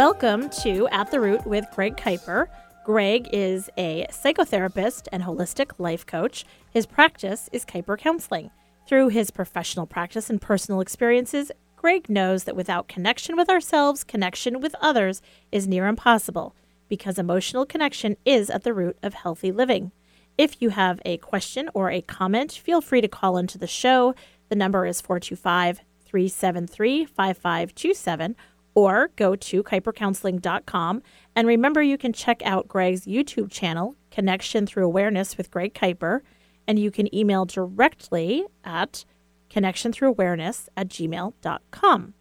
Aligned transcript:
Welcome 0.00 0.48
to 0.62 0.88
At 0.88 1.10
the 1.10 1.20
Root 1.20 1.46
with 1.46 1.66
Greg 1.74 1.94
Kiper. 1.98 2.46
Greg 2.86 3.28
is 3.34 3.68
a 3.76 4.06
psychotherapist 4.10 5.08
and 5.12 5.22
holistic 5.22 5.72
life 5.76 6.06
coach. 6.06 6.46
His 6.70 6.86
practice 6.86 7.50
is 7.52 7.66
Kiper 7.66 7.98
Counseling. 7.98 8.50
Through 8.88 9.08
his 9.08 9.30
professional 9.30 9.84
practice 9.84 10.30
and 10.30 10.40
personal 10.40 10.80
experiences, 10.80 11.52
Greg 11.76 12.08
knows 12.08 12.44
that 12.44 12.56
without 12.56 12.88
connection 12.88 13.36
with 13.36 13.50
ourselves, 13.50 14.02
connection 14.02 14.62
with 14.62 14.74
others 14.80 15.20
is 15.52 15.68
near 15.68 15.86
impossible 15.86 16.56
because 16.88 17.18
emotional 17.18 17.66
connection 17.66 18.16
is 18.24 18.48
at 18.48 18.64
the 18.64 18.72
root 18.72 18.96
of 19.02 19.12
healthy 19.12 19.52
living. 19.52 19.92
If 20.38 20.62
you 20.62 20.70
have 20.70 21.02
a 21.04 21.18
question 21.18 21.68
or 21.74 21.90
a 21.90 22.00
comment, 22.00 22.52
feel 22.52 22.80
free 22.80 23.02
to 23.02 23.08
call 23.08 23.36
into 23.36 23.58
the 23.58 23.66
show. 23.66 24.14
The 24.48 24.56
number 24.56 24.86
is 24.86 25.02
425 25.02 25.82
373 26.06 27.04
5527 27.04 28.36
or 28.80 29.10
go 29.16 29.36
to 29.36 29.62
kipercounseling.com. 29.62 31.02
And 31.36 31.46
remember, 31.46 31.82
you 31.82 31.98
can 31.98 32.12
check 32.12 32.42
out 32.44 32.68
Greg's 32.68 33.06
YouTube 33.06 33.50
channel, 33.50 33.96
Connection 34.10 34.66
Through 34.66 34.84
Awareness 34.84 35.36
with 35.36 35.50
Greg 35.50 35.74
Kiper, 35.74 36.20
and 36.66 36.78
you 36.78 36.90
can 36.90 37.14
email 37.14 37.44
directly 37.44 38.44
at 38.64 39.04
connectionthroughawareness 39.50 40.68
at 40.76 40.88
gmail.com. 40.88 42.14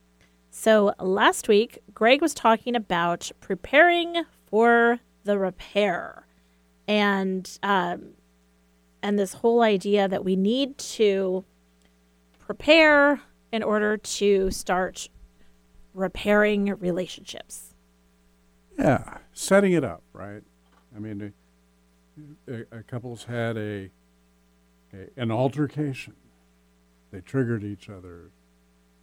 So 0.51 0.93
last 0.99 1.47
week, 1.47 1.79
Greg 1.93 2.21
was 2.21 2.33
talking 2.33 2.75
about 2.75 3.31
preparing 3.39 4.23
for 4.47 4.99
the 5.23 5.37
repair 5.37 6.25
and 6.87 7.59
um, 7.61 8.13
and 9.01 9.17
this 9.17 9.33
whole 9.33 9.61
idea 9.61 10.07
that 10.07 10.25
we 10.25 10.35
need 10.35 10.77
to 10.77 11.45
prepare 12.39 13.21
in 13.51 13.63
order 13.63 13.95
to 13.97 14.51
start 14.51 15.07
repairing 15.99 16.65
relationships. 16.79 17.75
Yeah, 18.77 19.17
setting 19.33 19.73
it 19.73 19.83
up, 19.83 20.01
right? 20.13 20.41
I 20.95 20.99
mean, 20.99 21.33
a, 22.47 22.77
a 22.77 22.83
couple's 22.83 23.25
had 23.25 23.57
a, 23.57 23.89
a 24.93 25.09
an 25.17 25.31
altercation. 25.31 26.15
They 27.11 27.21
triggered 27.21 27.63
each 27.63 27.89
other. 27.89 28.31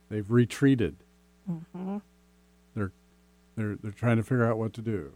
They've 0.08 0.30
retreated. 0.30 0.96
Mm-hmm. 1.50 1.98
They're 2.74 2.92
they're 3.56 3.76
they're 3.76 3.92
trying 3.92 4.16
to 4.16 4.22
figure 4.22 4.46
out 4.46 4.58
what 4.58 4.72
to 4.74 4.82
do. 4.82 5.12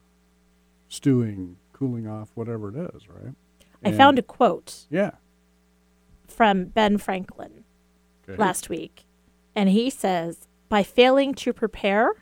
Stewing, 0.89 1.57
cooling 1.73 2.07
off, 2.07 2.31
whatever 2.35 2.69
it 2.69 2.95
is, 2.95 3.09
right? 3.09 3.35
I 3.83 3.93
found 3.93 4.19
a 4.19 4.23
quote 4.23 4.87
yeah 4.91 5.13
from 6.27 6.67
Ben 6.67 6.99
Franklin 6.99 7.65
okay. 8.29 8.37
last 8.39 8.69
week, 8.69 9.07
and 9.55 9.71
he 9.71 9.89
says, 9.89 10.47
"By 10.71 10.83
failing 10.83 11.35
to 11.35 11.53
prepare, 11.53 12.13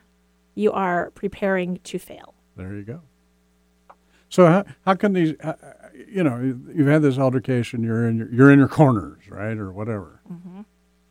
you 0.56 0.72
are 0.72 1.12
preparing 1.12 1.78
to 1.84 1.98
fail." 2.00 2.34
There 2.56 2.74
you 2.74 2.82
go. 2.82 3.02
So 4.28 4.46
how 4.46 4.64
how 4.84 4.94
can 4.94 5.12
these? 5.12 5.38
Uh, 5.38 5.54
you 6.08 6.22
know, 6.24 6.36
you've 6.74 6.88
had 6.88 7.02
this 7.02 7.18
altercation. 7.18 7.84
You're 7.84 8.08
in 8.08 8.18
your 8.18 8.32
you're 8.32 8.50
in 8.50 8.58
your 8.58 8.68
corners, 8.68 9.28
right, 9.30 9.56
or 9.56 9.72
whatever. 9.72 10.20
Mm-hmm. 10.30 10.62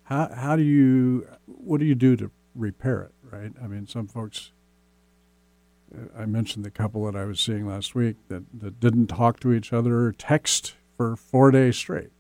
How 0.04 0.34
how 0.34 0.56
do 0.58 0.64
you? 0.64 1.28
What 1.46 1.80
do 1.80 1.86
you 1.86 1.96
do 1.96 2.18
to 2.18 2.30
repair 2.54 3.04
it? 3.04 3.14
Right. 3.24 3.52
I 3.64 3.68
mean, 3.68 3.88
some 3.88 4.08
folks. 4.08 4.52
uh, 5.96 6.22
I 6.22 6.26
mentioned 6.26 6.64
the 6.66 6.72
couple 6.72 7.06
that 7.06 7.16
I 7.16 7.26
was 7.26 7.40
seeing 7.40 7.66
last 7.68 7.96
week 7.96 8.18
that, 8.30 8.44
that 8.60 8.80
didn't 8.80 9.08
talk 9.08 9.40
to 9.42 9.54
each 9.54 9.72
other 9.74 10.00
or 10.00 10.12
text 10.12 10.76
for 10.96 11.16
four 11.16 11.52
days 11.52 11.76
straight 11.76 12.12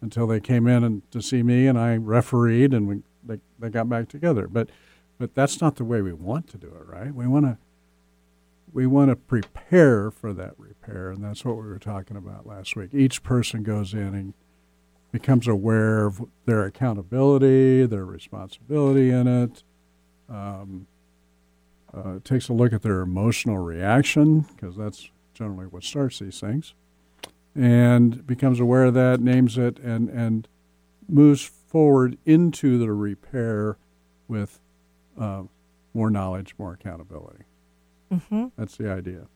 until 0.00 0.26
they 0.26 0.40
came 0.40 0.66
in 0.66 0.82
and 0.84 1.10
to 1.12 1.20
see 1.20 1.42
me 1.42 1.66
and 1.66 1.78
I 1.78 1.96
refereed 1.96 2.72
and 2.72 2.88
we 2.88 3.02
they, 3.24 3.38
they 3.58 3.68
got 3.68 3.88
back 3.88 4.08
together. 4.08 4.48
But 4.48 4.70
but 5.18 5.34
that's 5.34 5.60
not 5.60 5.76
the 5.76 5.84
way 5.84 6.00
we 6.00 6.14
want 6.14 6.48
to 6.48 6.56
do 6.56 6.68
it, 6.68 6.86
right? 6.86 7.14
We 7.14 7.26
want 7.26 7.44
to 7.44 7.58
we 8.72 8.86
want 8.86 9.10
to 9.10 9.16
prepare 9.16 10.10
for 10.10 10.32
that 10.32 10.54
repair, 10.56 11.10
and 11.10 11.22
that's 11.22 11.44
what 11.44 11.56
we 11.56 11.62
were 11.62 11.78
talking 11.78 12.16
about 12.16 12.46
last 12.46 12.76
week. 12.76 12.94
Each 12.94 13.22
person 13.22 13.62
goes 13.62 13.92
in 13.92 14.14
and 14.14 14.34
becomes 15.12 15.48
aware 15.48 16.06
of 16.06 16.24
their 16.46 16.64
accountability, 16.64 17.84
their 17.86 18.04
responsibility 18.04 19.10
in 19.10 19.26
it. 19.26 19.62
Um, 20.28 20.86
uh, 21.92 22.20
takes 22.22 22.48
a 22.48 22.52
look 22.52 22.72
at 22.72 22.82
their 22.82 23.00
emotional 23.00 23.58
reaction 23.58 24.42
because 24.42 24.76
that's 24.76 25.10
generally 25.34 25.66
what 25.66 25.82
starts 25.82 26.20
these 26.20 26.38
things, 26.38 26.74
and 27.54 28.24
becomes 28.26 28.60
aware 28.60 28.84
of 28.84 28.94
that, 28.94 29.20
names 29.20 29.58
it, 29.58 29.78
and 29.80 30.08
and 30.08 30.46
moves 31.08 31.50
forward 31.70 32.18
into 32.26 32.78
the 32.78 32.92
repair 32.92 33.78
with 34.26 34.60
uh, 35.18 35.44
more 35.94 36.10
knowledge, 36.10 36.54
more 36.58 36.72
accountability. 36.72 37.44
Mm-hmm. 38.12 38.46
That's 38.58 38.76
the 38.76 38.90
idea. 38.90 39.26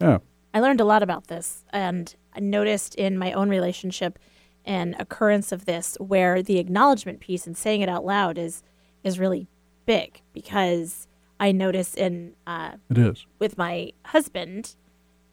Yeah. 0.00 0.18
I 0.52 0.60
learned 0.60 0.82
a 0.82 0.84
lot 0.84 1.02
about 1.02 1.28
this, 1.28 1.64
and 1.70 2.14
I 2.36 2.40
noticed 2.40 2.94
in 2.96 3.16
my 3.16 3.32
own 3.32 3.48
relationship 3.48 4.18
an 4.66 4.94
occurrence 4.98 5.50
of 5.50 5.64
this 5.64 5.96
where 5.98 6.42
the 6.42 6.58
acknowledgement 6.58 7.20
piece 7.20 7.46
and 7.46 7.56
saying 7.56 7.80
it 7.80 7.88
out 7.88 8.04
loud 8.04 8.36
is 8.38 8.62
is 9.02 9.18
really 9.18 9.48
big 9.86 10.20
because 10.32 11.08
I 11.40 11.50
notice 11.52 11.94
in 11.94 12.34
uh, 12.46 12.72
It 12.90 12.98
is. 12.98 13.26
with 13.40 13.56
my 13.58 13.92
husband 14.06 14.76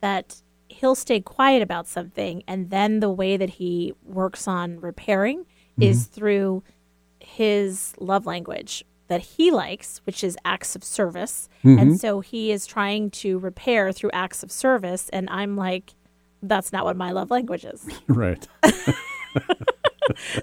that 0.01 0.41
he'll 0.69 0.95
stay 0.95 1.19
quiet 1.19 1.61
about 1.61 1.85
something, 1.85 2.44
and 2.47 2.69
then 2.69 3.01
the 3.01 3.11
way 3.11 3.35
that 3.35 3.50
he 3.51 3.94
works 4.06 4.47
on 4.47 4.79
repairing 4.79 5.45
is 5.81 6.06
through 6.06 6.63
his 7.19 7.94
love 8.00 8.25
language 8.25 8.84
that 9.07 9.22
he 9.22 9.50
likes, 9.51 10.01
which 10.06 10.23
is 10.23 10.38
acts 10.45 10.75
of 10.75 10.84
service. 10.84 11.50
And 11.63 12.00
so 12.00 12.19
he 12.22 12.51
is 12.51 12.66
trying 12.67 13.09
to 13.12 13.40
repair 13.40 13.91
through 13.91 14.12
acts 14.13 14.44
of 14.44 14.51
service. 14.51 15.09
And 15.09 15.28
I'm 15.31 15.56
like, 15.56 15.95
that's 16.44 16.72
not 16.72 16.85
what 16.85 16.95
my 16.95 17.12
love 17.12 17.31
language 17.31 17.66
is. 17.66 17.88
Right. 18.07 18.47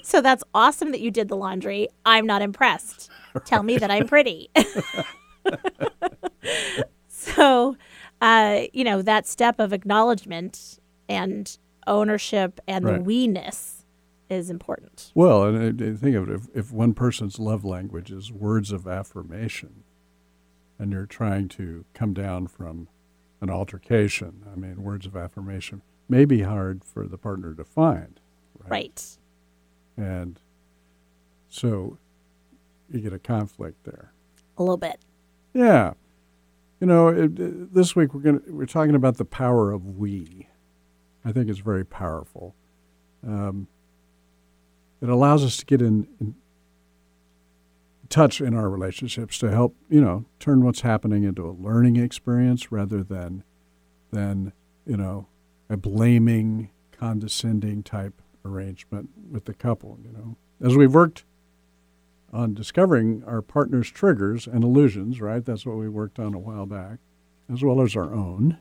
So 0.04 0.20
that's 0.20 0.44
awesome 0.54 0.92
that 0.92 1.00
you 1.00 1.10
did 1.10 1.26
the 1.26 1.36
laundry. 1.36 1.88
I'm 2.04 2.24
not 2.24 2.40
impressed. 2.40 3.10
Tell 3.44 3.64
me 3.64 3.78
that 3.78 3.90
I'm 3.90 4.06
pretty. 4.06 4.48
so, 7.08 7.76
uh, 8.20 8.62
you 8.72 8.84
know, 8.84 9.02
that 9.02 9.26
step 9.26 9.58
of 9.58 9.72
acknowledgement 9.72 10.78
and 11.08 11.56
ownership 11.86 12.60
and 12.68 12.84
Right. 12.84 12.96
the 12.98 13.02
we-ness 13.02 13.75
is 14.28 14.50
important. 14.50 15.12
Well, 15.14 15.44
and 15.44 15.80
I- 15.82 15.86
I 15.90 15.94
think 15.94 16.16
of 16.16 16.28
it 16.28 16.34
if, 16.34 16.48
if 16.54 16.72
one 16.72 16.94
person's 16.94 17.38
love 17.38 17.64
language 17.64 18.10
is 18.10 18.32
words 18.32 18.72
of 18.72 18.86
affirmation, 18.86 19.84
and 20.78 20.92
you're 20.92 21.06
trying 21.06 21.48
to 21.48 21.84
come 21.94 22.12
down 22.12 22.46
from 22.48 22.88
an 23.40 23.50
altercation, 23.50 24.44
I 24.52 24.56
mean, 24.56 24.82
words 24.82 25.06
of 25.06 25.16
affirmation 25.16 25.82
may 26.08 26.24
be 26.24 26.42
hard 26.42 26.84
for 26.84 27.06
the 27.06 27.18
partner 27.18 27.54
to 27.54 27.64
find. 27.64 28.20
Right. 28.58 28.70
Right. 28.70 29.18
And 29.96 30.40
so 31.48 31.98
you 32.90 33.00
get 33.00 33.12
a 33.12 33.18
conflict 33.18 33.84
there. 33.84 34.12
A 34.58 34.62
little 34.62 34.76
bit. 34.76 35.00
Yeah. 35.54 35.94
You 36.80 36.86
know, 36.86 37.08
it, 37.08 37.38
it- 37.38 37.74
this 37.74 37.96
week 37.96 38.12
we're 38.14 38.20
going 38.20 38.40
we're 38.48 38.66
talking 38.66 38.94
about 38.94 39.16
the 39.16 39.24
power 39.24 39.72
of 39.72 39.96
we. 39.96 40.48
I 41.24 41.32
think 41.32 41.48
it's 41.48 41.58
very 41.60 41.84
powerful. 41.84 42.54
Um, 43.26 43.66
it 45.00 45.08
allows 45.08 45.44
us 45.44 45.56
to 45.58 45.66
get 45.66 45.82
in, 45.82 46.08
in 46.20 46.34
touch 48.08 48.40
in 48.40 48.54
our 48.54 48.70
relationships 48.70 49.38
to 49.38 49.50
help, 49.50 49.76
you 49.88 50.00
know, 50.00 50.24
turn 50.38 50.64
what's 50.64 50.80
happening 50.80 51.24
into 51.24 51.48
a 51.48 51.52
learning 51.52 51.96
experience 51.96 52.70
rather 52.70 53.02
than 53.02 53.44
than, 54.12 54.52
you 54.86 54.96
know, 54.96 55.26
a 55.68 55.76
blaming, 55.76 56.70
condescending 56.92 57.82
type 57.82 58.22
arrangement 58.44 59.10
with 59.30 59.44
the 59.44 59.54
couple, 59.54 59.98
you 60.04 60.12
know. 60.12 60.36
As 60.64 60.76
we've 60.76 60.94
worked 60.94 61.24
on 62.32 62.54
discovering 62.54 63.22
our 63.26 63.42
partner's 63.42 63.90
triggers 63.90 64.46
and 64.46 64.62
illusions, 64.62 65.20
right? 65.20 65.44
That's 65.44 65.66
what 65.66 65.76
we 65.76 65.88
worked 65.88 66.18
on 66.18 66.34
a 66.34 66.38
while 66.38 66.66
back, 66.66 66.98
as 67.52 67.62
well 67.62 67.80
as 67.80 67.96
our 67.96 68.14
own. 68.14 68.58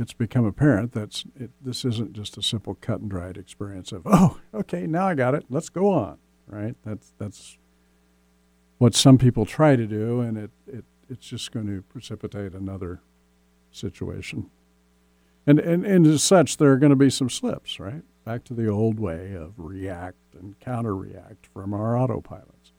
It's 0.00 0.14
become 0.14 0.46
apparent 0.46 0.92
that 0.92 1.22
it, 1.38 1.50
this 1.60 1.84
isn't 1.84 2.14
just 2.14 2.38
a 2.38 2.42
simple 2.42 2.74
cut 2.80 3.00
and 3.00 3.10
dried 3.10 3.36
experience 3.36 3.92
of, 3.92 4.02
oh, 4.06 4.40
okay, 4.54 4.86
now 4.86 5.06
I 5.06 5.14
got 5.14 5.34
it. 5.34 5.44
Let's 5.50 5.68
go 5.68 5.90
on, 5.90 6.18
right? 6.46 6.74
That's 6.84 7.12
that's 7.18 7.58
what 8.78 8.94
some 8.94 9.18
people 9.18 9.44
try 9.44 9.76
to 9.76 9.86
do, 9.86 10.20
and 10.20 10.38
it, 10.38 10.50
it 10.66 10.84
it's 11.10 11.26
just 11.26 11.52
going 11.52 11.66
to 11.66 11.82
precipitate 11.82 12.54
another 12.54 13.02
situation. 13.70 14.48
And, 15.46 15.58
and, 15.58 15.84
and 15.84 16.06
as 16.06 16.22
such, 16.22 16.56
there 16.56 16.70
are 16.70 16.76
going 16.76 16.90
to 16.90 16.96
be 16.96 17.10
some 17.10 17.28
slips, 17.28 17.80
right? 17.80 18.02
Back 18.24 18.44
to 18.44 18.54
the 18.54 18.68
old 18.68 19.00
way 19.00 19.34
of 19.34 19.54
react 19.56 20.34
and 20.38 20.58
counter 20.60 20.94
react 20.94 21.48
from 21.52 21.74
our 21.74 21.94
autopilots. 21.94 22.72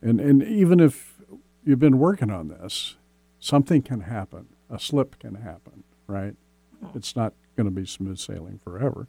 And, 0.00 0.20
and 0.20 0.42
even 0.42 0.80
if 0.80 1.16
you've 1.64 1.78
been 1.78 1.98
working 1.98 2.30
on 2.30 2.48
this, 2.48 2.96
something 3.38 3.82
can 3.82 4.02
happen. 4.02 4.46
A 4.70 4.78
slip 4.78 5.18
can 5.18 5.36
happen, 5.36 5.82
right? 6.10 6.34
It's 6.94 7.14
not 7.14 7.34
going 7.56 7.66
to 7.66 7.70
be 7.70 7.86
smooth 7.86 8.18
sailing 8.18 8.58
forever. 8.58 9.08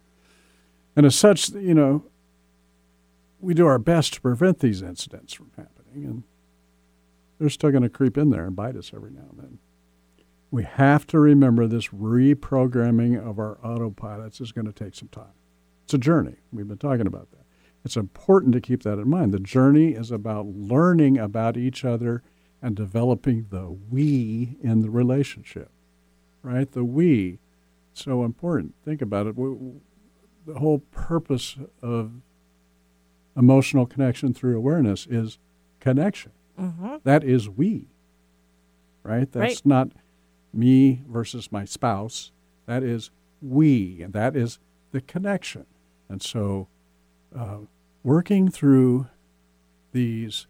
And 0.95 1.05
as 1.05 1.15
such, 1.15 1.49
you 1.49 1.73
know, 1.73 2.05
we 3.39 3.53
do 3.53 3.65
our 3.65 3.79
best 3.79 4.13
to 4.15 4.21
prevent 4.21 4.59
these 4.59 4.81
incidents 4.81 5.33
from 5.33 5.51
happening. 5.57 6.05
And 6.05 6.23
they're 7.39 7.49
still 7.49 7.71
going 7.71 7.83
to 7.83 7.89
creep 7.89 8.17
in 8.17 8.29
there 8.29 8.45
and 8.45 8.55
bite 8.55 8.75
us 8.75 8.91
every 8.93 9.11
now 9.11 9.25
and 9.31 9.39
then. 9.39 9.59
We 10.51 10.63
have 10.63 11.07
to 11.07 11.19
remember 11.19 11.65
this 11.65 11.87
reprogramming 11.87 13.17
of 13.17 13.39
our 13.39 13.57
autopilots 13.63 14.41
is 14.41 14.51
going 14.51 14.67
to 14.67 14.73
take 14.73 14.95
some 14.95 15.07
time. 15.07 15.33
It's 15.85 15.93
a 15.93 15.97
journey. 15.97 16.35
We've 16.51 16.67
been 16.67 16.77
talking 16.77 17.07
about 17.07 17.31
that. 17.31 17.45
It's 17.83 17.95
important 17.95 18.53
to 18.53 18.61
keep 18.61 18.83
that 18.83 18.99
in 18.99 19.09
mind. 19.09 19.33
The 19.33 19.39
journey 19.39 19.93
is 19.93 20.11
about 20.11 20.45
learning 20.45 21.17
about 21.17 21.57
each 21.57 21.83
other 21.83 22.21
and 22.61 22.75
developing 22.75 23.47
the 23.49 23.75
we 23.89 24.57
in 24.61 24.81
the 24.81 24.89
relationship, 24.89 25.71
right? 26.43 26.71
The 26.71 26.83
we, 26.83 27.39
so 27.93 28.23
important. 28.23 28.73
Think 28.85 29.01
about 29.01 29.27
it. 29.27 29.35
We, 29.37 29.55
the 30.45 30.59
whole 30.59 30.79
purpose 30.79 31.57
of 31.81 32.11
emotional 33.37 33.85
connection 33.85 34.33
through 34.33 34.57
awareness 34.57 35.07
is 35.07 35.37
connection. 35.79 36.31
Mm-hmm. 36.59 36.97
That 37.03 37.23
is 37.23 37.49
we, 37.49 37.87
right? 39.03 39.31
That's 39.31 39.55
Right. 39.57 39.65
not 39.65 39.89
me 40.53 41.03
versus 41.07 41.51
my 41.51 41.65
spouse. 41.65 42.31
That 42.65 42.83
is 42.83 43.09
we, 43.41 44.01
and 44.01 44.13
that 44.13 44.35
is 44.35 44.59
the 44.91 45.01
connection. 45.01 45.65
And 46.09 46.21
so, 46.21 46.67
uh, 47.35 47.59
working 48.03 48.49
through 48.51 49.07
these 49.93 50.47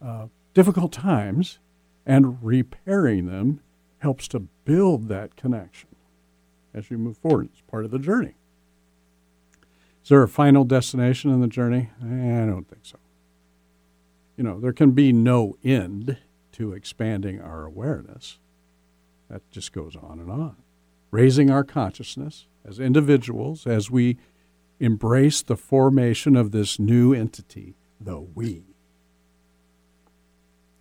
uh, 0.00 0.28
difficult 0.54 0.92
times 0.92 1.58
and 2.06 2.42
repairing 2.42 3.26
them 3.26 3.60
helps 3.98 4.28
to 4.28 4.40
build 4.40 5.08
that 5.08 5.36
connection 5.36 5.88
as 6.74 6.90
you 6.90 6.98
move 6.98 7.18
forward. 7.18 7.48
It's 7.52 7.60
part 7.62 7.84
of 7.84 7.90
the 7.90 7.98
journey. 7.98 8.34
Is 10.02 10.08
there 10.08 10.22
a 10.22 10.28
final 10.28 10.64
destination 10.64 11.30
in 11.30 11.40
the 11.40 11.48
journey? 11.48 11.90
I 12.00 12.46
don't 12.46 12.66
think 12.68 12.84
so. 12.84 12.98
You 14.36 14.44
know, 14.44 14.60
there 14.60 14.72
can 14.72 14.92
be 14.92 15.12
no 15.12 15.56
end 15.64 16.16
to 16.52 16.72
expanding 16.72 17.40
our 17.40 17.64
awareness. 17.64 18.38
That 19.28 19.42
just 19.50 19.72
goes 19.72 19.96
on 19.96 20.20
and 20.20 20.30
on. 20.30 20.56
Raising 21.10 21.50
our 21.50 21.64
consciousness 21.64 22.46
as 22.64 22.78
individuals 22.78 23.66
as 23.66 23.90
we 23.90 24.16
embrace 24.80 25.42
the 25.42 25.56
formation 25.56 26.36
of 26.36 26.52
this 26.52 26.78
new 26.78 27.12
entity, 27.12 27.74
the 28.00 28.20
we. 28.20 28.64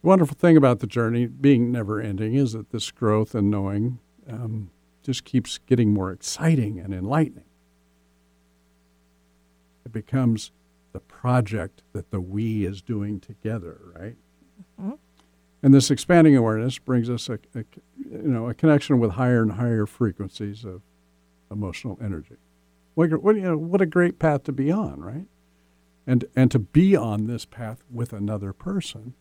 Wonderful 0.08 0.38
thing 0.40 0.56
about 0.56 0.80
the 0.80 0.88
journey 0.88 1.26
being 1.26 1.70
never 1.70 2.00
ending 2.00 2.36
is 2.36 2.54
that 2.54 2.70
this 2.70 2.92
growth 2.92 3.36
and 3.36 3.52
knowing 3.52 4.00
um, 4.30 4.72
just 5.04 5.26
keeps 5.26 5.58
getting 5.58 5.94
more 5.94 6.14
exciting 6.14 6.80
and 6.80 6.94
enlightening. 6.94 7.44
It 9.86 9.92
becomes 9.92 10.54
the 10.94 11.02
project 11.02 11.84
that 11.92 12.10
the 12.10 12.22
we 12.22 12.66
is 12.66 12.82
doing 12.82 13.20
together, 13.20 13.82
right? 14.00 14.16
Mhm. 14.80 14.98
And 15.62 15.74
this 15.74 15.92
expanding 15.92 16.38
awareness 16.38 16.80
brings 16.80 17.10
us 17.10 17.28
a, 17.28 17.34
a 17.54 17.66
you 17.98 18.30
know 18.30 18.48
a 18.48 18.54
connection 18.54 19.00
with 19.00 19.12
higher 19.12 19.42
and 19.42 19.52
higher 19.52 19.86
frequencies 19.86 20.64
of 20.64 20.84
emotional 21.52 22.00
energy. 22.02 22.38
What, 22.94 23.12
a- 23.12 23.20
what, 23.20 23.36
you 23.36 23.42
know, 23.42 23.58
what 23.58 23.82
a 23.82 23.86
great 23.86 24.20
path 24.20 24.46
to 24.46 24.54
be 24.54 24.72
on, 24.72 25.02
right? 25.02 25.28
And 26.08 26.24
and 26.34 26.50
to 26.52 26.60
be 26.60 26.96
on 26.96 27.28
this 27.28 27.44
path 27.44 27.84
with 27.92 28.14
another 28.14 28.54
person 28.54 29.14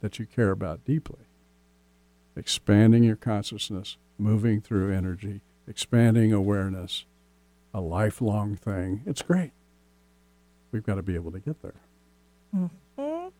that 0.00 0.18
you 0.18 0.26
care 0.26 0.50
about 0.50 0.84
deeply. 0.84 1.24
Expanding 2.36 3.02
your 3.04 3.16
consciousness, 3.16 3.96
moving 4.18 4.60
through 4.60 4.92
energy, 4.92 5.40
expanding 5.66 6.32
awareness, 6.32 7.04
a 7.74 7.80
lifelong 7.80 8.56
thing. 8.56 9.02
It's 9.06 9.22
great. 9.22 9.52
We've 10.72 10.84
got 10.84 10.94
to 10.96 11.02
be 11.02 11.14
able 11.14 11.32
to 11.32 11.40
get 11.40 11.60
there. 11.62 11.80
Mhm. 12.54 13.32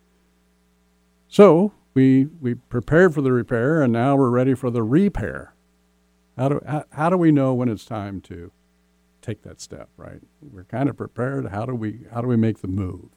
So 1.29 1.73
we 1.95 2.27
we 2.41 2.55
prepared 2.55 3.15
for 3.15 3.23
the 3.23 3.33
repair, 3.33 3.83
and 3.83 3.93
now 3.93 4.17
we're 4.17 4.31
ready 4.31 4.55
for 4.55 4.71
the 4.71 4.83
repair. 4.83 5.55
How 6.37 6.49
do 6.49 6.61
how, 6.67 6.85
how 6.91 7.11
do 7.11 7.17
we 7.17 7.31
know 7.33 7.55
when 7.55 7.69
it's 7.69 7.85
time 7.85 8.21
to 8.23 8.51
take 9.23 9.43
that 9.43 9.61
step? 9.61 9.89
Right, 9.97 10.21
we're 10.41 10.65
kind 10.65 10.89
of 10.89 10.97
prepared. 10.97 11.47
How 11.49 11.67
do 11.67 11.75
we 11.75 12.01
how 12.13 12.21
do 12.21 12.27
we 12.29 12.37
make 12.37 12.59
the 12.61 12.69
move? 12.69 13.11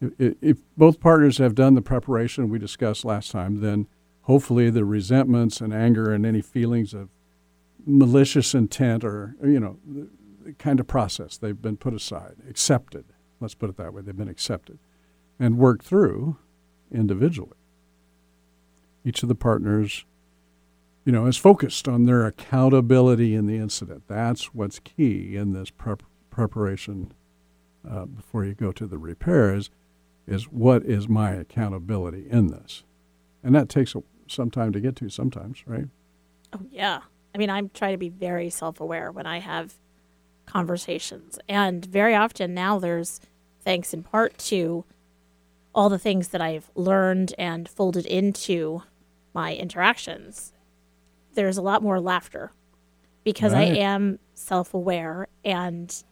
If, 0.00 0.58
both 0.76 1.00
partners 1.00 1.38
have 1.38 1.54
done 1.54 1.74
the 1.74 1.82
preparation 1.82 2.50
we 2.50 2.58
discussed 2.58 3.04
last 3.04 3.30
time, 3.30 3.60
then 3.60 3.86
hopefully 4.22 4.68
the 4.68 4.84
resentments 4.84 5.60
and 5.60 5.72
anger 5.72 6.12
and 6.12 6.26
any 6.26 6.42
feelings 6.42 6.92
of 6.92 7.08
malicious 7.86 8.54
intent 8.54 9.04
or 9.04 9.36
you 9.44 9.60
know 9.60 9.78
the 9.86 10.08
kind 10.54 10.80
of 10.80 10.86
process 10.86 11.36
they've 11.36 11.62
been 11.62 11.76
put 11.76 11.94
aside, 11.94 12.36
accepted. 12.48 13.04
Let's 13.40 13.54
put 13.54 13.70
it 13.70 13.76
that 13.76 13.92
way. 13.92 14.02
They've 14.02 14.16
been 14.16 14.28
accepted 14.28 14.78
and 15.38 15.58
worked 15.58 15.84
through 15.84 16.38
individually. 16.92 17.56
Each 19.04 19.22
of 19.22 19.28
the 19.28 19.34
partners, 19.34 20.04
you 21.04 21.12
know, 21.12 21.26
is 21.26 21.36
focused 21.36 21.86
on 21.86 22.04
their 22.04 22.26
accountability 22.26 23.34
in 23.34 23.46
the 23.46 23.56
incident. 23.56 24.04
That's 24.08 24.54
what's 24.54 24.78
key 24.78 25.36
in 25.36 25.52
this 25.52 25.70
prep, 25.70 26.02
preparation 26.30 27.12
uh, 27.88 28.06
before 28.06 28.44
you 28.44 28.54
go 28.54 28.72
to 28.72 28.86
the 28.86 28.98
repairs. 28.98 29.70
Is 30.26 30.44
what 30.44 30.84
is 30.84 31.08
my 31.08 31.30
accountability 31.32 32.26
in 32.28 32.48
this, 32.48 32.82
and 33.44 33.54
that 33.54 33.68
takes 33.68 33.94
a, 33.94 34.02
some 34.26 34.50
time 34.50 34.72
to 34.72 34.80
get 34.80 34.96
to. 34.96 35.08
Sometimes, 35.08 35.62
right? 35.66 35.86
Oh 36.52 36.60
yeah. 36.70 37.00
I 37.34 37.38
mean, 37.38 37.50
I'm 37.50 37.68
trying 37.68 37.92
to 37.92 37.98
be 37.98 38.08
very 38.08 38.50
self-aware 38.50 39.12
when 39.12 39.26
I 39.26 39.38
have 39.38 39.74
conversations, 40.46 41.38
and 41.48 41.84
very 41.84 42.14
often 42.14 42.54
now 42.54 42.78
there's 42.78 43.20
thanks 43.60 43.94
in 43.94 44.02
part 44.02 44.36
to 44.38 44.84
all 45.74 45.88
the 45.88 45.98
things 45.98 46.28
that 46.28 46.40
I've 46.40 46.70
learned 46.74 47.34
and 47.38 47.68
folded 47.68 48.06
into 48.06 48.82
my 49.34 49.54
interactions. 49.54 50.52
There's 51.34 51.58
a 51.58 51.62
lot 51.62 51.82
more 51.82 52.00
laughter 52.00 52.50
because 53.22 53.52
I 53.52 53.64
am 53.64 54.18
self-aware, 54.34 55.28
and 55.44 56.02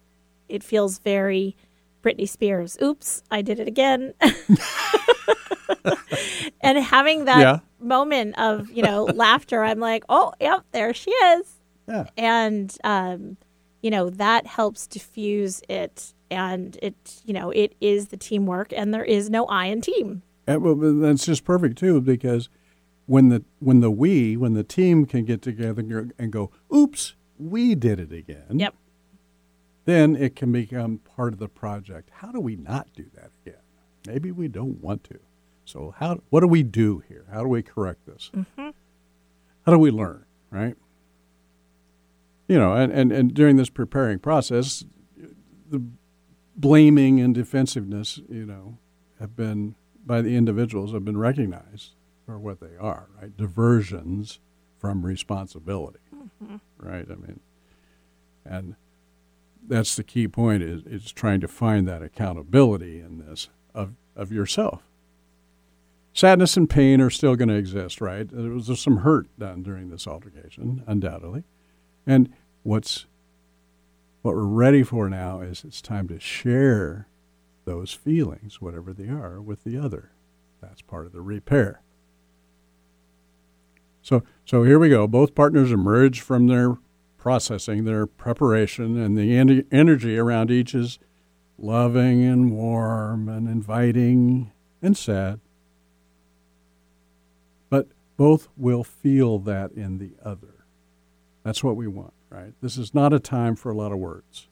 it 0.49 0.63
feels 0.63 0.99
very 0.99 1.57
Britney 2.05 2.29
Spears. 2.29 2.77
Oops, 2.83 3.23
I 3.31 3.41
did 3.43 3.59
it 3.59 3.67
again. 3.67 4.13
and 6.61 6.79
having 6.79 7.25
that 7.25 7.41
Yeah. 7.41 7.59
moment 7.81 8.39
of 8.39 8.71
you 8.71 8.83
know 8.83 9.05
laughter 9.15 9.63
i'm 9.63 9.81
like 9.81 10.05
oh 10.09 10.33
yep 10.41 10.65
there 10.73 10.93
she 10.95 11.11
is 11.11 11.61
Yeah. 11.89 12.05
and 12.17 12.77
um 12.85 13.37
you 13.83 13.91
know 13.91 14.11
that 14.11 14.47
helps 14.47 14.87
diffuse 14.87 15.63
it 15.69 16.15
and 16.31 16.79
it 16.83 16.95
you 17.25 17.33
know 17.35 17.51
it 17.51 17.75
is 17.81 18.09
the 18.09 18.17
teamwork 18.17 18.73
and 18.75 18.93
there 18.95 19.05
is 19.05 19.31
no 19.31 19.47
i 19.47 19.67
in 19.67 19.81
team 19.81 20.23
And, 20.47 20.63
well, 20.63 20.75
that's 20.77 21.25
just 21.27 21.45
perfect 21.45 21.79
too, 21.79 22.01
because 22.01 22.49
when 23.07 23.29
the 23.31 23.45
when 23.61 23.81
the 23.81 23.91
we 23.91 24.37
when 24.37 24.53
the 24.55 24.65
team 24.65 25.07
can 25.07 25.25
get 25.25 25.41
together 25.43 25.83
and 26.19 26.31
go, 26.33 26.51
"Oops, 26.75 27.15
we 27.39 27.75
did 27.75 27.99
it 28.01 28.13
again." 28.13 28.59
Yep. 28.59 28.75
Then 29.85 30.17
it 30.17 30.35
can 30.35 30.51
become 30.53 30.99
part 30.99 31.33
of 31.33 31.39
the 31.39 31.49
project. 31.49 32.11
How 32.11 32.33
do 32.33 32.41
we 32.41 32.57
not 32.57 32.89
do 32.95 33.05
that 33.15 33.31
again? 33.45 33.61
Maybe 34.07 34.31
we 34.33 34.49
don't 34.49 34.81
want 34.81 35.05
to. 35.05 35.19
So 35.65 35.95
how? 35.99 36.21
What 36.31 36.41
do 36.41 36.47
we 36.47 36.63
do 36.63 37.03
here? 37.09 37.27
How 37.33 37.43
do 37.43 37.49
we 37.49 37.63
correct 37.63 38.07
this? 38.07 38.31
Mm-hmm. 38.35 38.71
How 39.67 39.73
do 39.73 39.79
we 39.79 39.91
learn? 39.91 40.25
Right. 40.51 40.77
You 42.49 42.59
know, 42.59 42.75
and, 42.75 42.93
and, 42.93 43.11
and 43.11 43.33
during 43.33 43.57
this 43.57 43.71
preparing 43.71 44.19
process, 44.19 44.85
the 45.71 45.83
blaming 46.57 47.21
and 47.21 47.35
defensiveness, 47.35 48.21
you 48.29 48.45
know, 48.45 48.79
have 49.19 49.35
been 49.35 49.75
by 50.07 50.21
the 50.21 50.37
individuals 50.37 50.93
have 50.93 51.05
been 51.05 51.17
recognized 51.17 51.93
for 52.27 52.39
what 52.39 52.61
they 52.61 52.77
are, 52.79 53.09
right? 53.21 53.35
Diversions 53.37 54.39
from 54.79 55.05
responsibility, 55.05 56.01
right? 56.79 57.07
I 57.11 57.15
mean, 57.15 57.41
and 58.45 58.77
that's 59.67 59.97
the 59.97 60.05
key 60.05 60.29
point 60.29 60.63
is 60.63 60.83
is 60.85 61.13
trying 61.13 61.41
to 61.41 61.49
find 61.49 61.87
that 61.89 62.03
accountability 62.03 63.01
in 63.01 63.19
this 63.19 63.49
of 63.75 63.95
of 64.17 64.33
yourself. 64.33 64.83
Sadness 66.13 66.57
and 66.57 66.71
pain 66.71 67.01
are 67.01 67.11
still 67.11 67.35
going 67.35 67.49
to 67.49 67.57
exist, 67.57 68.01
right? 68.01 68.29
There 68.31 68.51
was 68.51 68.81
some 68.81 68.99
hurt 68.99 69.27
done 69.37 69.65
during 69.65 69.91
this 69.91 70.07
altercation, 70.07 70.85
undoubtedly, 70.87 71.43
and 72.07 72.33
what's 72.63 73.07
what 74.23 74.35
we're 74.35 74.45
ready 74.45 74.83
for 74.83 75.11
now 75.11 75.41
is 75.41 75.65
it's 75.65 75.83
time 75.83 76.09
to 76.09 76.19
share 76.19 77.09
those 77.67 77.93
feelings, 77.93 78.61
whatever 78.61 78.93
they 78.93 79.09
are, 79.09 79.41
with 79.41 79.65
the 79.65 79.77
other. 79.77 80.13
That's 80.63 80.83
part 80.83 81.05
of 81.05 81.13
the 81.13 81.21
repair. 81.21 81.83
So, 84.01 84.23
so 84.45 84.63
here 84.63 84.79
we 84.79 84.89
go. 84.89 85.07
Both 85.07 85.35
partners 85.35 85.73
emerge 85.73 86.21
from 86.21 86.47
their 86.47 86.77
processing, 87.25 87.85
their 87.85 88.07
preparation, 88.07 88.99
and 88.99 89.17
the 89.17 89.35
en- 89.35 89.65
energy 89.73 90.19
around 90.19 90.51
each 90.51 90.75
is 90.75 90.99
loving 91.57 92.23
and 92.23 92.53
warm 92.53 93.31
and 93.31 93.49
inviting 93.49 94.53
and 94.83 94.95
sad. 94.95 95.41
But 97.71 97.89
both 98.19 98.49
will 98.59 98.85
feel 98.85 99.39
that 99.39 99.73
in 99.73 99.97
the 99.97 100.13
other. 100.23 100.67
That's 101.45 101.65
what 101.65 101.77
we 101.77 101.87
want, 101.87 102.13
right? 102.29 102.53
This 102.61 102.77
is 102.77 102.93
not 102.93 103.15
a 103.15 103.19
time 103.19 103.57
for 103.57 103.71
a 103.71 103.75
lot 103.75 103.91
of 103.91 103.97
words. 103.97 104.49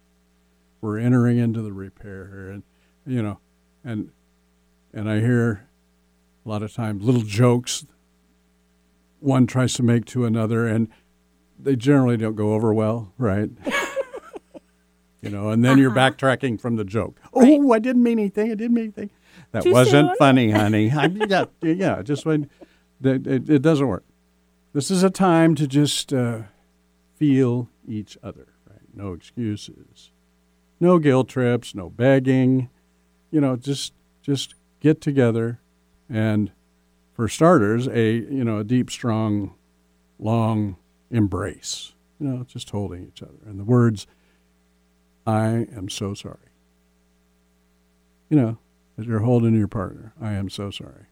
We're 0.80 0.98
entering 0.98 1.36
into 1.36 1.60
the 1.60 1.74
repair 1.74 2.28
here, 2.28 2.48
and 2.48 2.62
you 3.04 3.22
know, 3.22 3.38
and 3.84 4.12
and 4.94 5.10
I 5.10 5.20
hear 5.20 5.68
a 6.46 6.48
lot 6.48 6.62
of 6.62 6.72
times 6.72 7.04
little 7.04 7.20
jokes 7.20 7.84
one 9.20 9.46
tries 9.46 9.74
to 9.74 9.82
make 9.82 10.06
to 10.06 10.24
another, 10.24 10.66
and 10.66 10.88
they 11.64 11.76
generally 11.76 12.16
don't 12.16 12.34
go 12.34 12.54
over 12.54 12.72
well, 12.72 13.12
right? 13.18 13.50
you 15.20 15.30
know, 15.30 15.50
and 15.50 15.64
then 15.64 15.78
you're 15.78 15.90
backtracking 15.90 16.60
from 16.60 16.76
the 16.76 16.84
joke. 16.84 17.20
Oh, 17.32 17.72
I 17.72 17.78
didn't 17.78 18.02
mean 18.02 18.18
anything. 18.18 18.50
I 18.50 18.54
didn't 18.54 18.74
mean 18.74 18.84
anything. 18.84 19.10
That 19.52 19.62
Too 19.62 19.72
wasn't 19.72 20.08
soon? 20.10 20.16
funny, 20.16 20.50
honey. 20.50 20.90
I, 20.90 21.06
yeah, 21.06 21.44
yeah. 21.62 22.02
Just 22.02 22.26
when 22.26 22.50
it, 23.02 23.26
it, 23.26 23.50
it 23.50 23.62
doesn't 23.62 23.86
work. 23.86 24.04
This 24.72 24.90
is 24.90 25.02
a 25.02 25.10
time 25.10 25.54
to 25.56 25.66
just 25.66 26.12
uh, 26.12 26.42
feel 27.16 27.68
each 27.86 28.16
other. 28.22 28.48
Right? 28.68 28.80
No 28.94 29.12
excuses, 29.12 30.10
no 30.80 30.98
guilt 30.98 31.28
trips, 31.28 31.74
no 31.74 31.90
begging. 31.90 32.70
You 33.30 33.40
know, 33.40 33.56
just 33.56 33.92
just 34.22 34.54
get 34.80 35.00
together, 35.00 35.60
and 36.08 36.52
for 37.14 37.28
starters, 37.28 37.86
a 37.88 38.12
you 38.12 38.44
know 38.44 38.58
a 38.58 38.64
deep, 38.64 38.90
strong, 38.90 39.54
long 40.18 40.76
embrace. 41.12 41.92
You 42.18 42.26
know, 42.28 42.44
just 42.44 42.70
holding 42.70 43.06
each 43.06 43.22
other, 43.22 43.38
and 43.46 43.60
the 43.60 43.64
words, 43.64 44.06
"I 45.26 45.66
am 45.76 45.88
so 45.88 46.14
sorry." 46.14 46.50
You 48.28 48.36
know, 48.36 48.58
as 48.98 49.06
you're 49.06 49.20
holding 49.20 49.54
your 49.54 49.68
partner, 49.68 50.14
I 50.20 50.32
am 50.32 50.48
so 50.48 50.70
sorry. 50.70 51.06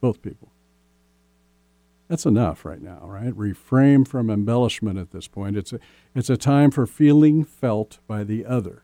Both 0.00 0.22
people. 0.22 0.50
That's 2.08 2.26
enough 2.26 2.64
right 2.64 2.82
now, 2.82 3.00
right? 3.04 3.34
Refrain 3.36 4.04
from 4.04 4.28
embellishment 4.28 4.98
at 4.98 5.12
this 5.12 5.28
point. 5.28 5.56
It's 5.56 5.72
a, 5.72 5.80
it's 6.14 6.28
a 6.28 6.36
time 6.36 6.70
for 6.70 6.86
feeling 6.86 7.44
felt 7.44 8.00
by 8.06 8.22
the 8.24 8.44
other. 8.44 8.82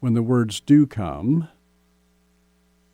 When 0.00 0.14
the 0.14 0.22
words 0.22 0.60
do 0.60 0.86
come, 0.86 1.48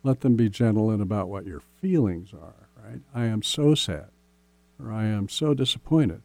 let 0.03 0.21
them 0.21 0.35
be 0.35 0.49
gentle 0.49 0.89
and 0.89 1.01
about 1.01 1.29
what 1.29 1.45
your 1.45 1.59
feelings 1.59 2.33
are, 2.33 2.67
right? 2.83 3.01
I 3.13 3.25
am 3.25 3.43
so 3.43 3.75
sad, 3.75 4.09
or 4.83 4.91
I 4.91 5.05
am 5.05 5.29
so 5.29 5.53
disappointed, 5.53 6.21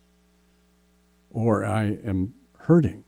or 1.31 1.65
I 1.65 1.85
am 2.05 2.35
hurting. 2.61 3.05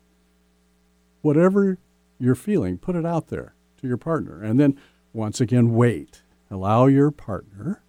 Whatever 1.22 1.78
you're 2.18 2.34
feeling, 2.34 2.78
put 2.78 2.96
it 2.96 3.04
out 3.04 3.28
there 3.28 3.54
to 3.80 3.88
your 3.88 3.96
partner. 3.96 4.42
And 4.42 4.60
then 4.60 4.78
once 5.12 5.40
again, 5.40 5.74
wait. 5.74 6.22
Allow 6.50 6.86
your 6.86 7.10
partner 7.10 7.82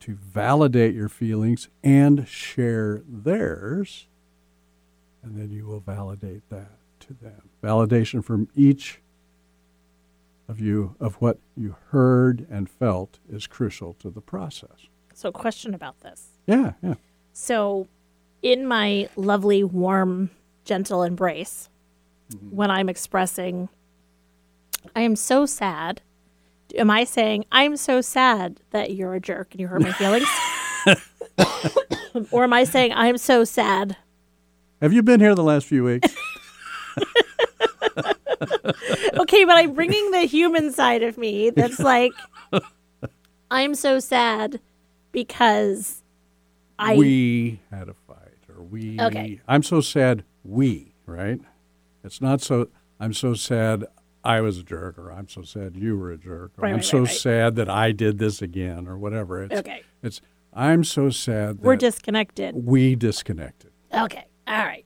to 0.00 0.14
validate 0.14 0.94
your 0.94 1.08
feelings 1.08 1.68
and 1.82 2.26
share 2.28 3.02
theirs. 3.06 4.06
And 5.22 5.36
then 5.38 5.50
you 5.50 5.66
will 5.66 5.80
validate 5.80 6.48
that 6.50 6.72
to 7.00 7.14
them. 7.14 7.48
Validation 7.62 8.24
from 8.24 8.48
each 8.54 9.00
of 10.48 10.60
you 10.60 10.96
of 11.00 11.14
what 11.16 11.38
you 11.56 11.76
heard 11.90 12.46
and 12.50 12.68
felt 12.68 13.18
is 13.30 13.46
crucial 13.46 13.94
to 13.94 14.10
the 14.10 14.20
process. 14.20 14.88
So, 15.14 15.32
question 15.32 15.72
about 15.74 16.00
this. 16.00 16.33
Yeah, 16.46 16.72
yeah. 16.82 16.94
So, 17.32 17.88
in 18.42 18.66
my 18.66 19.08
lovely, 19.16 19.64
warm, 19.64 20.30
gentle 20.64 21.02
embrace, 21.02 21.68
mm-hmm. 22.30 22.54
when 22.54 22.70
I'm 22.70 22.88
expressing, 22.88 23.68
I 24.94 25.00
am 25.00 25.16
so 25.16 25.46
sad. 25.46 26.00
Am 26.76 26.90
I 26.90 27.04
saying, 27.04 27.44
I'm 27.52 27.76
so 27.76 28.00
sad 28.00 28.60
that 28.70 28.94
you're 28.94 29.14
a 29.14 29.20
jerk 29.20 29.48
and 29.52 29.60
you 29.60 29.68
hurt 29.68 29.82
my 29.82 29.92
feelings? 29.92 30.28
or 32.30 32.44
am 32.44 32.52
I 32.52 32.64
saying, 32.64 32.92
I'm 32.94 33.18
so 33.18 33.44
sad? 33.44 33.96
Have 34.82 34.92
you 34.92 35.02
been 35.02 35.20
here 35.20 35.34
the 35.34 35.42
last 35.42 35.66
few 35.66 35.84
weeks? 35.84 36.14
Okay, 39.24 39.44
but 39.44 39.56
I'm 39.56 39.74
bringing 39.74 40.10
the 40.10 40.20
human 40.20 40.72
side 40.72 41.02
of 41.02 41.18
me 41.18 41.50
that's 41.50 41.78
like, 41.80 42.12
I'm 43.50 43.74
so 43.74 43.98
sad 43.98 44.60
because 45.12 46.03
I. 46.84 46.96
we 46.96 47.60
had 47.70 47.88
a 47.88 47.94
fight 48.06 48.18
or 48.54 48.62
we 48.62 49.00
Okay. 49.00 49.40
I'm 49.48 49.62
so 49.62 49.80
sad 49.80 50.24
we, 50.44 50.94
right? 51.06 51.40
It's 52.02 52.20
not 52.20 52.40
so 52.40 52.68
I'm 53.00 53.12
so 53.12 53.34
sad 53.34 53.84
I 54.22 54.40
was 54.40 54.58
a 54.58 54.62
jerk 54.62 54.98
or 54.98 55.10
I'm 55.12 55.28
so 55.28 55.42
sad 55.42 55.76
you 55.76 55.98
were 55.98 56.10
a 56.12 56.16
jerk 56.18 56.52
or 56.56 56.62
Right, 56.62 56.70
I'm 56.70 56.76
right, 56.76 56.84
so 56.84 57.00
right, 57.00 57.08
sad 57.08 57.56
that 57.56 57.68
I 57.68 57.92
did 57.92 58.18
this 58.18 58.40
again 58.42 58.86
or 58.88 58.96
whatever. 58.96 59.42
It's 59.44 59.54
Okay. 59.60 59.82
it's 60.02 60.20
I'm 60.52 60.84
so 60.84 61.10
sad 61.10 61.58
that 61.58 61.62
We're 61.64 61.76
disconnected. 61.76 62.54
we 62.54 62.94
disconnected. 62.94 63.70
Okay. 63.92 64.24
All 64.46 64.54
right. 64.64 64.84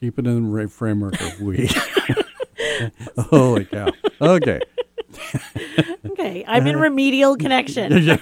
Keep 0.00 0.18
it 0.20 0.26
in 0.26 0.44
the 0.44 0.48
ra- 0.48 0.68
framework 0.68 1.20
of 1.20 1.40
we. 1.40 1.68
Holy 3.18 3.64
cow. 3.64 3.88
Okay. 4.20 4.60
Okay. 6.06 6.44
I'm 6.46 6.66
in 6.66 6.78
remedial 6.78 7.36
connection. 7.36 8.18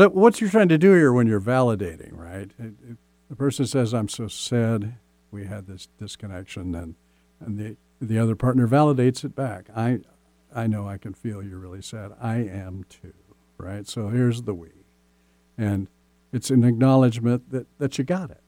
But 0.00 0.14
what 0.14 0.40
you're 0.40 0.48
trying 0.48 0.70
to 0.70 0.78
do 0.78 0.94
here 0.94 1.12
when 1.12 1.26
you're 1.26 1.42
validating, 1.42 2.16
right? 2.16 2.50
It, 2.58 2.72
it, 2.88 2.96
the 3.28 3.36
person 3.36 3.66
says, 3.66 3.92
"I'm 3.92 4.08
so 4.08 4.28
sad 4.28 4.94
we 5.30 5.44
had 5.44 5.66
this 5.66 5.88
disconnection," 5.98 6.74
and 6.74 6.94
and 7.38 7.58
the 7.58 7.76
the 8.00 8.18
other 8.18 8.34
partner 8.34 8.66
validates 8.66 9.26
it 9.26 9.36
back. 9.36 9.66
I 9.76 10.00
I 10.54 10.68
know 10.68 10.88
I 10.88 10.96
can 10.96 11.12
feel 11.12 11.42
you're 11.42 11.58
really 11.58 11.82
sad. 11.82 12.12
I 12.18 12.36
am 12.36 12.86
too, 12.88 13.12
right? 13.58 13.86
So 13.86 14.08
here's 14.08 14.44
the 14.44 14.54
we, 14.54 14.70
and 15.58 15.86
it's 16.32 16.48
an 16.48 16.64
acknowledgement 16.64 17.50
that 17.50 17.66
that 17.76 17.98
you 17.98 18.04
got 18.04 18.30
it. 18.30 18.40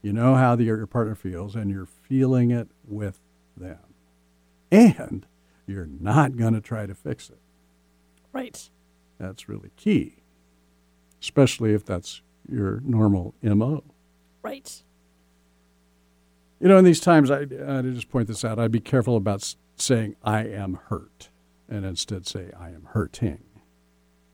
You 0.00 0.14
know 0.14 0.34
how 0.34 0.56
the, 0.56 0.64
your 0.64 0.86
partner 0.86 1.14
feels, 1.14 1.56
and 1.56 1.70
you're 1.70 1.84
feeling 1.84 2.52
it 2.52 2.68
with 2.88 3.20
them, 3.54 3.80
and 4.72 5.26
you're 5.66 5.84
not 6.00 6.36
going 6.36 6.54
to 6.54 6.62
try 6.62 6.86
to 6.86 6.94
fix 6.94 7.28
it. 7.28 7.42
Right. 8.32 8.70
That's 9.18 9.46
really 9.46 9.72
key, 9.76 10.19
especially 11.20 11.74
if 11.74 11.84
that's 11.84 12.22
your 12.48 12.80
normal 12.84 13.34
MO. 13.42 13.84
Right. 14.42 14.82
You 16.60 16.68
know, 16.68 16.78
in 16.78 16.84
these 16.84 17.00
times, 17.00 17.30
I, 17.30 17.40
I 17.40 17.82
just 17.82 18.10
point 18.10 18.28
this 18.28 18.44
out. 18.44 18.58
I'd 18.58 18.72
be 18.72 18.80
careful 18.80 19.16
about 19.16 19.54
saying 19.76 20.16
I 20.22 20.44
am 20.44 20.78
hurt 20.88 21.30
and 21.68 21.84
instead 21.84 22.26
say 22.26 22.50
I 22.58 22.68
am 22.68 22.88
hurting, 22.90 23.44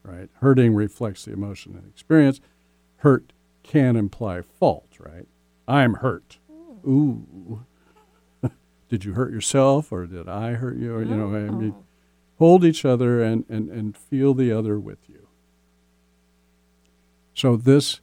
right? 0.03 0.29
Hurting 0.41 0.75
reflects 0.75 1.25
the 1.25 1.33
emotion 1.33 1.75
and 1.77 1.89
experience. 1.89 2.41
Hurt 2.97 3.33
can 3.63 3.97
imply 3.97 4.43
fault, 4.43 4.97
right? 4.99 5.27
I'm 5.69 5.95
hurt. 5.95 6.39
Hmm. 6.51 6.91
Ooh. 6.91 7.67
did 8.89 9.05
you 9.05 9.13
hurt 9.13 9.33
yourself 9.33 9.93
or 9.93 10.07
did 10.07 10.29
I 10.29 10.53
hurt 10.53 10.79
you? 10.79 10.95
Or, 10.95 11.03
you 11.03 11.15
know, 11.15 11.35
I 11.37 11.51
mean, 11.51 11.75
oh. 11.77 11.85
hold 12.39 12.65
each 12.65 12.85
other 12.85 13.23
and, 13.23 13.45
and, 13.49 13.71
and 13.71 13.97
feel 13.97 14.35
the 14.35 14.51
other 14.51 14.81
with 14.81 15.09
you. 15.09 15.16
So 17.37 17.55
this 17.55 18.01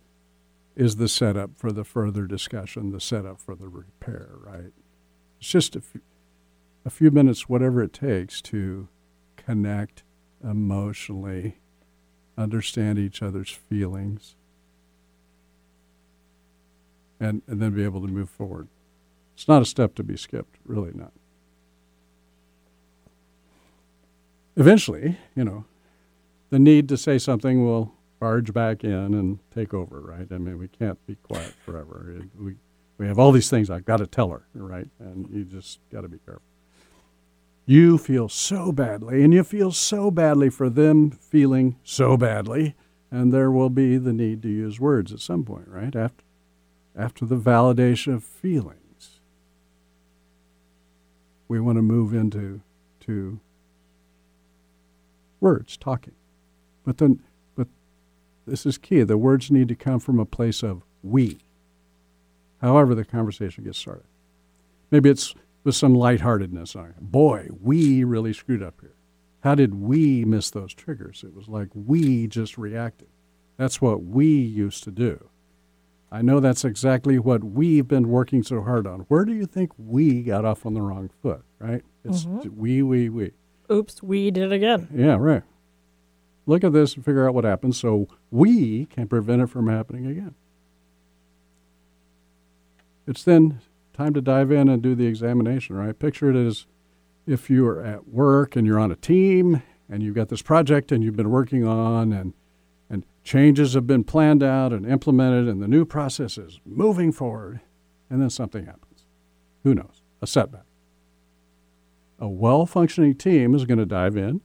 is 0.76 0.98
the 0.98 1.08
setup 1.08 1.58
for 1.58 1.72
the 1.72 1.84
further 1.84 2.28
discussion, 2.28 2.92
the 2.92 3.02
setup 3.02 3.42
for 3.42 3.56
the 3.56 3.68
repair, 3.68 4.30
right? 4.38 4.72
It's 5.40 5.50
just 5.50 5.76
a 5.76 5.82
few, 5.82 6.02
a 6.86 6.92
few 6.92 7.10
minutes, 7.10 7.50
whatever 7.50 7.82
it 7.82 7.94
takes 7.94 8.44
to 8.44 8.88
connect 9.36 10.04
emotionally, 10.44 11.58
understand 12.38 13.00
each 13.00 13.24
other's 13.24 13.50
feelings, 13.50 14.36
and, 17.20 17.42
and 17.48 17.60
then 17.60 17.74
be 17.74 17.84
able 17.84 18.02
to 18.02 18.08
move 18.08 18.30
forward. 18.30 18.68
It's 19.34 19.48
not 19.48 19.64
a 19.64 19.66
step 19.66 19.96
to 19.96 20.04
be 20.04 20.16
skipped, 20.16 20.58
really 20.64 20.92
not. 20.94 21.12
Eventually, 24.56 25.18
you 25.36 25.44
know, 25.44 25.66
the 26.52 26.60
need 26.60 26.88
to 26.90 26.98
say 26.98 27.18
something 27.18 27.66
will 27.66 27.96
barge 28.24 28.54
back 28.54 28.86
in 28.86 29.14
and 29.14 29.38
take 29.54 29.74
over, 29.74 30.00
right? 30.00 30.28
I 30.32 30.38
mean, 30.38 30.58
we 30.58 30.70
can't 30.70 31.06
be 31.06 31.16
quiet 31.16 31.54
forever. 31.66 32.16
It- 32.20 32.30
We, 32.40 32.56
we 32.98 33.06
have 33.08 33.20
all 33.20 33.34
these 33.34 33.50
things 33.50 33.70
I've 33.70 33.84
got 33.84 33.98
to 33.98 34.08
tell 34.08 34.30
her, 34.30 34.44
right? 34.54 34.88
And 34.98 35.28
you 35.30 35.44
just 35.44 35.80
got 35.92 36.02
to 36.02 36.08
be 36.08 36.20
careful. 36.20 36.42
You 37.66 37.98
feel 37.98 38.30
so 38.30 38.72
badly, 38.72 39.24
and 39.26 39.34
you 39.34 39.44
feel 39.44 39.74
so 39.74 40.10
badly 40.10 40.50
for 40.50 40.70
them 40.70 41.12
feeling 41.12 41.76
so 41.84 42.16
badly, 42.16 42.76
and 43.12 43.34
there 43.34 43.52
will 43.52 43.70
be 43.70 43.98
the 43.98 44.14
need 44.14 44.42
to 44.44 44.50
use 44.50 44.80
words 44.80 45.12
at 45.12 45.20
some 45.20 45.44
point, 45.44 45.68
right? 45.68 45.94
After, 45.94 46.24
after 46.96 47.26
the 47.26 47.36
validation 47.38 48.14
of 48.14 48.24
feelings, 48.24 49.20
we 51.50 51.60
want 51.60 51.78
to 51.78 51.82
move 51.82 52.14
into 52.14 52.62
to 53.02 53.42
words, 55.42 55.76
talking. 55.76 56.16
But 56.86 57.00
then, 57.00 57.22
this 58.46 58.66
is 58.66 58.78
key. 58.78 59.04
The 59.04 59.18
words 59.18 59.52
need 59.52 59.68
to 59.70 59.76
come 59.76 60.00
from 60.00 60.20
a 60.20 60.26
place 60.26 60.64
of 60.64 60.84
we. 61.02 61.40
However, 62.62 62.96
the 62.96 63.06
conversation 63.06 63.64
gets 63.64 63.78
started. 63.78 64.06
Maybe 64.92 65.10
it's 65.10 65.34
with 65.64 65.76
some 65.76 65.96
lightheartedness. 65.96 66.76
on 66.76 66.90
it. 66.90 67.00
Boy, 67.00 67.50
we 67.62 68.04
really 68.04 68.34
screwed 68.34 68.64
up 68.64 68.76
here. 68.82 68.96
How 69.42 69.56
did 69.56 69.76
we 69.76 70.24
miss 70.24 70.50
those 70.50 70.74
triggers? 70.74 71.24
It 71.24 71.34
was 71.36 71.48
like 71.48 71.70
we 71.74 72.28
just 72.28 72.58
reacted. 72.58 73.10
That's 73.58 73.82
what 73.82 74.04
we 74.04 74.28
used 74.28 74.84
to 74.86 74.92
do. 74.92 75.30
I 76.12 76.22
know 76.22 76.40
that's 76.40 76.64
exactly 76.64 77.18
what 77.18 77.44
we've 77.44 77.88
been 77.88 78.08
working 78.08 78.44
so 78.44 78.62
hard 78.62 78.86
on. 78.86 79.02
Where 79.02 79.26
do 79.26 79.34
you 79.34 79.46
think 79.46 79.72
we 79.78 80.22
got 80.22 80.46
off 80.46 80.66
on 80.66 80.76
the 80.76 80.82
wrong 80.82 81.10
foot, 81.22 81.42
right? 81.60 81.82
It's 82.06 82.26
mm-hmm. 82.26 82.56
we, 82.56 82.84
we, 82.84 83.10
we. 83.10 83.32
Oops, 83.72 84.02
we 84.04 84.30
did 84.32 84.52
it 84.52 84.56
again. 84.56 84.88
Yeah, 84.94 85.18
right. 85.20 85.44
Look 86.46 86.64
at 86.64 86.74
this 86.74 86.96
and 86.96 87.06
figure 87.06 87.28
out 87.28 87.34
what 87.34 87.46
happened 87.46 87.76
so 87.76 88.08
we 88.32 88.86
can 88.86 89.08
prevent 89.08 89.42
it 89.42 89.48
from 89.48 89.68
happening 89.68 90.06
again. 90.06 90.36
It's 93.08 93.24
then 93.24 93.62
time 93.94 94.14
to 94.14 94.22
dive 94.22 94.52
in 94.52 94.68
and 94.68 94.82
do 94.82 94.96
the 94.96 95.06
examination, 95.06 95.76
right? 95.76 95.98
Picture 95.98 96.30
it 96.30 96.36
as 96.36 96.66
if 97.26 97.50
you 97.50 97.66
are 97.68 97.82
at 97.84 98.08
work 98.08 98.56
and 98.56 98.68
you're 98.68 98.80
on 98.80 98.92
a 98.92 98.96
team 98.96 99.62
and 99.90 100.04
you've 100.04 100.16
got 100.16 100.30
this 100.30 100.42
project 100.42 100.92
and 100.92 101.04
you've 101.04 101.16
been 101.16 101.30
working 101.32 101.66
on 101.66 102.12
and 102.12 102.34
and 102.90 103.06
changes 103.24 103.74
have 103.74 103.88
been 103.88 104.04
planned 104.04 104.44
out 104.44 104.74
and 104.74 104.86
implemented 104.86 105.48
and 105.48 105.62
the 105.62 105.68
new 105.68 105.86
process 105.86 106.38
is 106.38 106.60
moving 106.66 107.12
forward 107.12 107.62
and 108.10 108.22
then 108.22 108.30
something 108.30 108.66
happens. 108.66 109.06
Who 109.64 109.74
knows? 109.74 110.02
A 110.22 110.28
setback. 110.28 110.66
A 112.20 112.28
well-functioning 112.28 113.16
team 113.16 113.56
is 113.56 113.66
going 113.66 113.80
to 113.80 113.86
dive 113.86 114.16
in, 114.16 114.42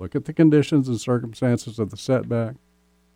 look 0.00 0.16
at 0.16 0.24
the 0.24 0.32
conditions 0.32 0.88
and 0.88 1.00
circumstances 1.00 1.78
of 1.78 1.90
the 1.90 1.96
setback, 1.96 2.56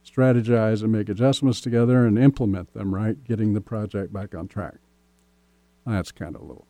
strategize 0.04 0.82
and 0.82 0.92
make 0.92 1.08
adjustments 1.08 1.60
together 1.60 2.06
and 2.06 2.18
implement 2.18 2.74
them, 2.74 2.94
right? 2.94 3.24
Getting 3.24 3.54
the 3.54 3.60
project 3.60 4.12
back 4.12 4.34
on 4.34 4.48
track. 4.48 4.76
That's 5.86 6.12
kind 6.12 6.36
of 6.36 6.42
a 6.42 6.44
little 6.44 6.66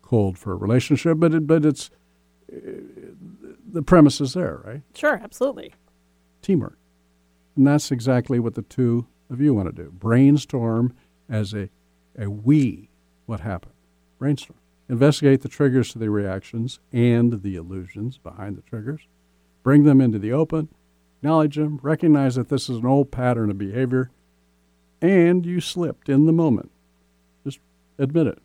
cold 0.00 0.38
for 0.38 0.52
a 0.52 0.56
relationship, 0.56 1.18
but 1.18 1.34
it, 1.34 1.46
but 1.46 1.64
it's 1.64 1.90
the 2.48 3.82
premise 3.82 4.20
is 4.20 4.34
there, 4.34 4.60
right? 4.64 4.82
Sure, 4.94 5.20
absolutely. 5.22 5.74
Teamwork. 6.40 6.78
And 7.56 7.66
that's 7.66 7.90
exactly 7.90 8.38
what 8.38 8.54
the 8.54 8.62
two 8.62 9.06
of 9.30 9.40
you 9.40 9.54
want 9.54 9.74
to 9.74 9.82
do. 9.82 9.90
Brainstorm 9.90 10.94
as 11.28 11.54
a, 11.54 11.68
a 12.18 12.30
we 12.30 12.90
what 13.26 13.40
happened. 13.40 13.74
Brainstorm. 14.18 14.58
Investigate 14.88 15.40
the 15.40 15.48
triggers 15.48 15.92
to 15.92 15.98
the 15.98 16.10
reactions 16.10 16.80
and 16.92 17.42
the 17.42 17.56
illusions 17.56 18.18
behind 18.18 18.56
the 18.56 18.62
triggers. 18.62 19.02
Bring 19.62 19.84
them 19.84 20.00
into 20.00 20.18
the 20.18 20.32
open. 20.32 20.68
Acknowledge 21.18 21.56
them. 21.56 21.78
Recognize 21.82 22.34
that 22.34 22.48
this 22.48 22.68
is 22.68 22.78
an 22.78 22.86
old 22.86 23.10
pattern 23.10 23.50
of 23.50 23.58
behavior 23.58 24.10
and 25.02 25.44
you 25.44 25.60
slipped 25.60 26.08
in 26.08 26.26
the 26.26 26.32
moment. 26.32 26.70
Just 27.44 27.58
admit 27.98 28.28
it. 28.28 28.38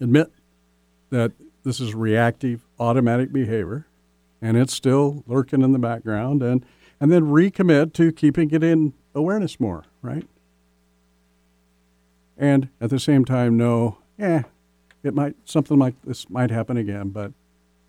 Admit 0.00 0.32
that 1.10 1.32
this 1.64 1.80
is 1.80 1.94
reactive, 1.94 2.66
automatic 2.80 3.32
behavior, 3.32 3.86
and 4.42 4.56
it's 4.56 4.74
still 4.74 5.22
lurking 5.26 5.62
in 5.62 5.72
the 5.72 5.78
background, 5.78 6.42
and 6.42 6.64
and 7.00 7.12
then 7.12 7.24
recommit 7.24 7.92
to 7.92 8.10
keeping 8.12 8.50
it 8.50 8.64
in 8.64 8.94
awareness 9.14 9.60
more, 9.60 9.84
right? 10.00 10.26
And 12.36 12.70
at 12.80 12.90
the 12.90 12.98
same 12.98 13.24
time, 13.24 13.56
know, 13.56 13.98
yeah, 14.18 14.44
it 15.02 15.14
might 15.14 15.36
something 15.44 15.78
like 15.78 15.94
this 16.04 16.28
might 16.28 16.50
happen 16.50 16.76
again, 16.76 17.10
but 17.10 17.32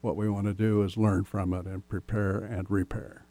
what 0.06 0.16
we 0.16 0.30
want 0.30 0.46
to 0.46 0.54
do 0.54 0.84
is 0.84 0.96
learn 0.96 1.24
from 1.24 1.52
it 1.52 1.66
and 1.66 1.88
prepare 1.90 2.38
and 2.38 2.70
repair. 2.70 3.26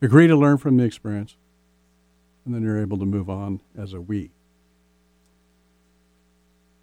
Agree 0.00 0.28
to 0.28 0.36
learn 0.36 0.56
from 0.56 0.76
the 0.76 0.84
experience, 0.84 1.36
and 2.46 2.54
then 2.54 2.62
you're 2.62 2.80
able 2.80 2.98
to 2.98 3.04
move 3.04 3.28
on 3.28 3.60
as 3.76 3.92
a 3.92 4.00
we. 4.00 4.30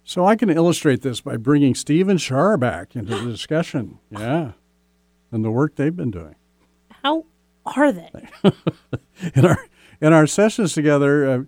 So 0.04 0.26
I 0.26 0.36
can 0.36 0.50
illustrate 0.50 1.00
this 1.00 1.22
by 1.22 1.38
bringing 1.38 1.74
Steve 1.74 2.08
and 2.08 2.20
Shar 2.20 2.58
back 2.58 2.94
into 2.94 3.16
the 3.16 3.30
discussion. 3.30 3.98
Yeah. 4.10 4.52
And 5.32 5.44
the 5.44 5.50
work 5.50 5.74
they've 5.74 5.96
been 5.96 6.12
doing. 6.12 6.36
How 7.02 7.24
are 7.64 7.90
they? 7.90 8.10
in 9.34 9.44
our 9.44 9.58
in 10.00 10.12
our 10.12 10.26
sessions 10.26 10.72
together, 10.72 11.28
uh, 11.28 11.38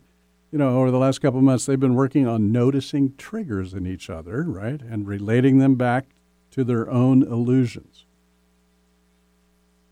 you 0.51 0.59
know, 0.59 0.81
over 0.81 0.91
the 0.91 0.99
last 0.99 1.21
couple 1.21 1.39
of 1.39 1.45
months, 1.45 1.67
they've 1.67 1.79
been 1.79 1.95
working 1.95 2.27
on 2.27 2.51
noticing 2.51 3.15
triggers 3.17 3.75
in 3.75 3.87
each 3.87 4.11
other, 4.11 4.43
right, 4.43 4.81
and 4.81 5.07
relating 5.07 5.59
them 5.59 5.77
back 5.77 6.07
to 6.59 6.65
their 6.65 6.91
own 6.91 7.23
illusions. 7.23 8.05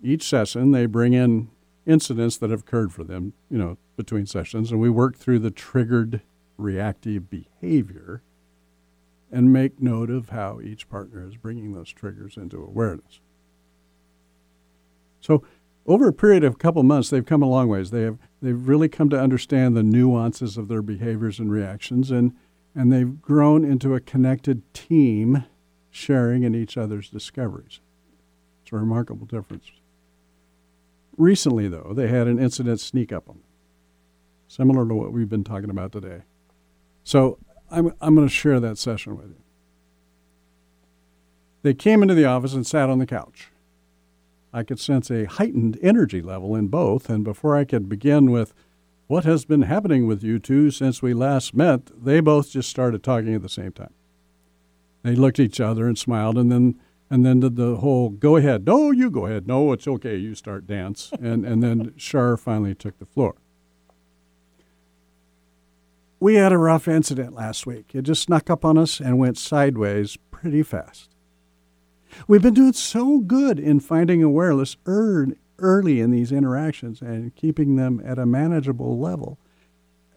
Each 0.02 0.24
session, 0.24 0.72
they 0.72 0.86
bring 0.86 1.12
in 1.12 1.48
incidents 1.86 2.36
that 2.38 2.50
have 2.50 2.60
occurred 2.60 2.92
for 2.92 3.04
them, 3.04 3.34
you 3.48 3.56
know, 3.56 3.78
between 3.96 4.26
sessions, 4.26 4.72
and 4.72 4.80
we 4.80 4.90
work 4.90 5.16
through 5.16 5.38
the 5.38 5.52
triggered 5.52 6.22
reactive 6.58 7.30
behavior 7.30 8.20
and 9.30 9.52
make 9.52 9.80
note 9.80 10.10
of 10.10 10.30
how 10.30 10.60
each 10.60 10.88
partner 10.88 11.24
is 11.24 11.36
bringing 11.36 11.72
those 11.72 11.92
triggers 11.92 12.36
into 12.36 12.60
awareness. 12.60 13.20
So, 15.20 15.44
over 15.86 16.08
a 16.08 16.12
period 16.12 16.42
of 16.42 16.54
a 16.54 16.58
couple 16.58 16.82
months, 16.82 17.10
they've 17.10 17.24
come 17.24 17.42
a 17.42 17.48
long 17.48 17.68
ways. 17.68 17.92
They 17.92 18.02
have 18.02 18.18
they've 18.42 18.66
really 18.66 18.88
come 18.88 19.08
to 19.10 19.20
understand 19.20 19.76
the 19.76 19.84
nuances 19.84 20.56
of 20.56 20.66
their 20.66 20.82
behaviors 20.82 21.38
and 21.38 21.48
reactions, 21.48 22.10
and 22.10 22.34
and 22.74 22.92
they've 22.92 23.22
grown 23.22 23.64
into 23.64 23.94
a 23.94 24.00
connected 24.00 24.62
team, 24.74 25.44
sharing 25.96 26.42
in 26.42 26.54
each 26.54 26.76
other's 26.76 27.08
discoveries. 27.08 27.80
It's 28.62 28.72
a 28.72 28.76
remarkable 28.76 29.26
difference. 29.26 29.70
Recently, 31.16 31.68
though, 31.68 31.92
they 31.94 32.08
had 32.08 32.26
an 32.26 32.38
incident 32.38 32.80
sneak 32.80 33.12
up 33.12 33.28
on 33.28 33.36
them, 33.36 33.44
similar 34.46 34.86
to 34.86 34.94
what 34.94 35.12
we've 35.12 35.28
been 35.28 35.44
talking 35.44 35.70
about 35.70 35.92
today. 35.92 36.22
So 37.02 37.38
I'm, 37.70 37.92
I'm 38.00 38.14
going 38.14 38.28
to 38.28 38.32
share 38.32 38.60
that 38.60 38.76
session 38.76 39.16
with 39.16 39.28
you. 39.28 39.42
They 41.62 41.74
came 41.74 42.02
into 42.02 42.14
the 42.14 42.26
office 42.26 42.52
and 42.52 42.66
sat 42.66 42.90
on 42.90 42.98
the 42.98 43.06
couch. 43.06 43.48
I 44.52 44.62
could 44.62 44.78
sense 44.78 45.10
a 45.10 45.24
heightened 45.24 45.78
energy 45.82 46.20
level 46.20 46.54
in 46.54 46.68
both, 46.68 47.08
and 47.08 47.24
before 47.24 47.56
I 47.56 47.64
could 47.64 47.88
begin 47.88 48.30
with 48.30 48.52
what 49.06 49.24
has 49.24 49.44
been 49.44 49.62
happening 49.62 50.06
with 50.06 50.22
you 50.22 50.38
two 50.38 50.70
since 50.70 51.00
we 51.00 51.14
last 51.14 51.54
met, 51.54 51.90
they 52.04 52.20
both 52.20 52.50
just 52.50 52.68
started 52.68 53.02
talking 53.02 53.34
at 53.34 53.42
the 53.42 53.48
same 53.48 53.72
time. 53.72 53.94
They 55.06 55.14
looked 55.14 55.38
at 55.38 55.46
each 55.46 55.60
other 55.60 55.86
and 55.86 55.96
smiled, 55.96 56.36
and 56.36 56.50
then 56.50 56.78
and 57.08 57.24
then 57.24 57.40
did 57.40 57.56
the 57.56 57.76
whole 57.76 58.10
"go 58.10 58.36
ahead, 58.36 58.66
no, 58.66 58.90
you 58.90 59.10
go 59.10 59.26
ahead, 59.26 59.46
no, 59.46 59.72
it's 59.72 59.86
okay, 59.86 60.16
you 60.16 60.34
start 60.34 60.66
dance," 60.66 61.12
and 61.20 61.46
and 61.46 61.62
then 61.62 61.94
Shar 61.96 62.36
finally 62.36 62.74
took 62.74 62.98
the 62.98 63.06
floor 63.06 63.36
we 66.18 66.36
had 66.36 66.52
a 66.52 66.58
rough 66.58 66.88
incident 66.88 67.34
last 67.34 67.66
week. 67.66 67.94
It 67.94 68.02
just 68.02 68.22
snuck 68.22 68.48
up 68.48 68.64
on 68.64 68.78
us 68.78 69.00
and 69.00 69.18
went 69.18 69.38
sideways 69.38 70.16
pretty 70.30 70.62
fast. 70.62 71.10
We've 72.26 72.42
been 72.42 72.54
doing 72.54 72.72
so 72.72 73.18
good 73.18 73.58
in 73.58 73.80
finding 73.80 74.22
awareness 74.22 74.76
early 74.86 76.00
in 76.00 76.10
these 76.10 76.32
interactions 76.32 77.02
and 77.02 77.34
keeping 77.34 77.76
them 77.76 78.00
at 78.04 78.18
a 78.18 78.24
manageable 78.24 78.98
level. 78.98 79.38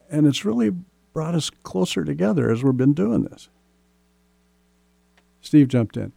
And 0.09 0.25
it's 0.25 0.45
really 0.45 0.71
brought 1.13 1.35
us 1.35 1.49
closer 1.49 2.05
together 2.05 2.49
as 2.49 2.63
we've 2.63 2.77
been 2.77 2.93
doing 2.93 3.23
this. 3.23 3.49
Steve 5.41 5.67
jumped 5.67 5.97
in. 5.97 6.11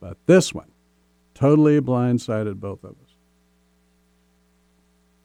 But 0.00 0.16
this 0.26 0.52
one 0.52 0.70
totally 1.34 1.80
blindsided 1.80 2.60
both 2.60 2.84
of 2.84 2.92
us. 2.92 3.16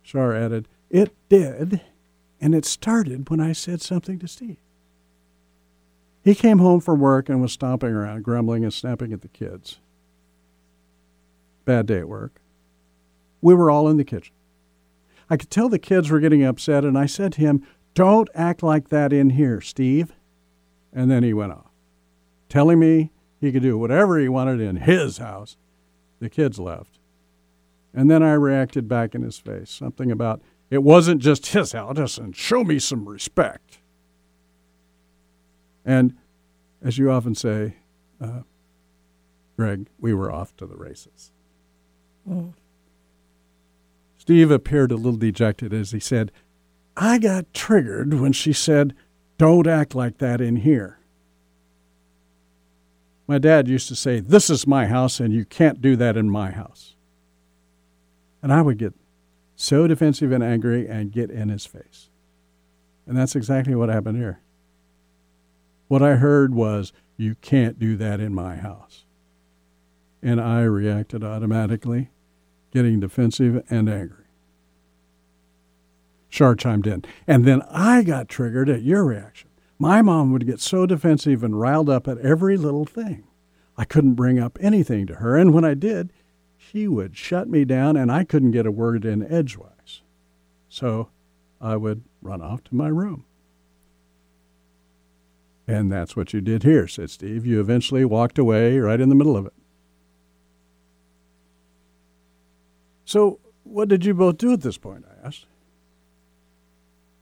Shar 0.02 0.34
added, 0.34 0.67
It 0.89 1.13
did 1.30 1.82
and 2.39 2.54
it 2.54 2.65
started 2.65 3.30
when 3.30 3.39
I 3.39 3.52
said 3.52 3.82
something 3.82 4.19
to 4.19 4.28
Steve. 4.28 4.58
He 6.23 6.36
came 6.36 6.60
home 6.60 6.82
from 6.82 7.00
work 7.00 7.30
and 7.30 7.41
was 7.41 7.54
stomping 7.54 7.89
around, 7.89 8.23
grumbling 8.23 8.63
and 8.63 8.73
snapping 8.73 9.13
at 9.13 9.21
the 9.21 9.28
kids. 9.28 9.80
Bad 11.65 11.86
day 11.86 12.00
at 12.00 12.10
work. 12.10 12.41
We 13.41 13.54
were 13.54 13.71
all 13.71 13.88
in 13.88 13.97
the 13.97 14.04
kitchen. 14.04 14.34
I 15.30 15.38
could 15.38 15.50
tell 15.50 15.69
the 15.69 15.80
kids 15.80 16.10
were 16.10 16.19
getting 16.19 16.43
upset, 16.43 16.86
and 16.86 16.97
I 16.97 17.06
said 17.06 17.34
to 17.34 17.41
him, 17.41 17.65
Don't 17.93 18.30
act 18.34 18.63
like 18.63 18.89
that 18.89 19.12
in 19.13 19.32
here, 19.32 19.62
Steve. 19.62 20.13
And 20.93 21.12
then 21.12 21.23
he 21.23 21.34
went 21.34 21.52
off, 21.52 21.71
telling 22.50 22.80
me 22.80 23.12
he 23.39 23.52
could 23.52 23.62
do 23.62 23.78
whatever 23.78 24.19
he 24.19 24.30
wanted 24.30 24.60
in 24.60 24.78
his 24.78 25.17
house. 25.17 25.58
The 26.19 26.30
kids 26.30 26.60
left. 26.60 27.00
And 27.93 28.10
then 28.10 28.23
I 28.23 28.34
reacted 28.34 28.88
back 28.88 29.15
in 29.15 29.21
his 29.21 29.38
face, 29.38 29.69
something 29.69 30.12
about 30.12 30.41
it 30.69 30.84
wasn't 30.84 31.21
just 31.21 31.47
his 31.47 31.71
house, 31.71 32.17
and 32.17 32.36
show 32.36 32.63
me 32.63 32.80
some 32.80 33.08
respect. 33.08 33.80
And 35.86 36.15
as 36.82 36.97
you 36.97 37.10
often 37.10 37.36
say, 37.36 37.76
uh, 38.21 38.41
Greg, 39.56 39.88
we 40.00 40.13
were 40.13 40.32
off 40.32 40.56
to 40.58 40.65
the 40.65 40.76
races. 40.76 41.32
Mm. 42.30 42.54
Steve 44.17 44.52
appeared 44.52 44.91
a 44.91 44.97
little 44.97 45.17
dejected 45.17 45.73
as 45.73 45.91
he 45.91 46.00
said, 46.00 46.32
I 46.97 47.17
got 47.17 47.54
triggered 47.54 48.15
when 48.15 48.34
she 48.34 48.52
said, 48.52 48.93
Don't 49.38 49.67
act 49.67 49.95
like 49.95 50.17
that 50.17 50.41
in 50.41 50.58
here. 50.58 51.00
My 53.28 53.38
dad 53.38 53.68
used 53.68 53.90
to 53.90 53.96
say, 53.96 54.22
This 54.22 54.50
is 54.50 54.66
my 54.66 54.88
house, 54.88 55.20
and 55.20 55.34
you 55.34 55.44
can't 55.44 55.82
do 55.82 55.96
that 55.98 56.16
in 56.16 56.30
my 56.30 56.52
house. 56.52 56.96
And 58.42 58.54
I 58.54 58.62
would 58.62 58.78
get 58.78 58.94
so 59.56 59.88
defensive 59.88 60.32
and 60.32 60.44
angry 60.44 60.88
and 60.88 61.12
get 61.12 61.30
in 61.30 61.50
his 61.50 61.66
face. 61.66 62.10
And 63.06 63.18
that's 63.18 63.36
exactly 63.36 63.76
what 63.76 63.90
happened 63.90 64.18
here. 64.18 64.40
What 65.88 66.02
I 66.02 66.16
heard 66.16 66.54
was, 66.54 66.94
You 67.18 67.36
can't 67.36 67.78
do 67.78 67.98
that 67.98 68.20
in 68.20 68.34
my 68.34 68.56
house. 68.56 69.04
And 70.22 70.40
I 70.40 70.62
reacted 70.62 71.24
automatically, 71.24 72.12
getting 72.72 73.00
defensive 73.00 73.63
and 73.70 73.90
angry. 73.90 74.26
Shar 76.30 76.56
chimed 76.56 76.88
in. 76.88 77.04
And 77.26 77.46
then 77.46 77.62
I 77.70 78.04
got 78.04 78.30
triggered 78.30 78.70
at 78.70 78.84
your 78.84 79.04
reaction. 79.06 79.47
My 79.80 80.02
mom 80.02 80.32
would 80.32 80.46
get 80.46 80.60
so 80.60 80.86
defensive 80.86 81.44
and 81.44 81.60
riled 81.60 81.90
up 81.90 82.08
at 82.08 82.18
every 82.20 82.58
little 82.58 82.86
thing. 82.86 83.26
I 83.78 83.86
couldn't 83.86 84.16
bring 84.16 84.40
up 84.40 84.58
anything 84.60 85.06
to 85.08 85.16
her, 85.16 85.38
and 85.38 85.54
when 85.54 85.63
I 85.63 85.76
did, 85.76 86.12
she 86.58 86.88
would 86.88 87.16
shut 87.16 87.48
me 87.48 87.63
down 87.63 87.96
and 87.96 88.12
I 88.12 88.24
couldn't 88.24 88.52
get 88.52 88.66
a 88.66 88.72
word 88.72 89.06
in 89.06 89.32
edgewise. 89.32 90.02
So 90.68 91.10
I 91.62 91.76
would 91.76 92.04
run 92.22 92.42
off 92.42 92.63
to 92.66 92.76
my 92.76 92.88
room. 92.88 93.26
And 95.68 95.92
that's 95.92 96.16
what 96.16 96.34
you 96.34 96.42
did 96.42 96.63
here, 96.63 96.88
said 96.88 97.10
Steve. 97.10 97.46
You 97.46 97.60
eventually 97.60 98.06
walked 98.06 98.40
away 98.40 98.80
right 98.80 99.00
in 99.00 99.10
the 99.10 99.16
middle 99.16 99.38
of 99.38 99.46
it. 99.46 99.54
So, 103.06 103.40
what 103.63 103.90
did 103.90 104.06
you 104.06 104.13
both 104.13 104.38
do 104.38 104.54
at 104.54 104.62
this 104.62 104.78
point? 104.78 105.06
I 105.06 105.28
asked. 105.28 105.46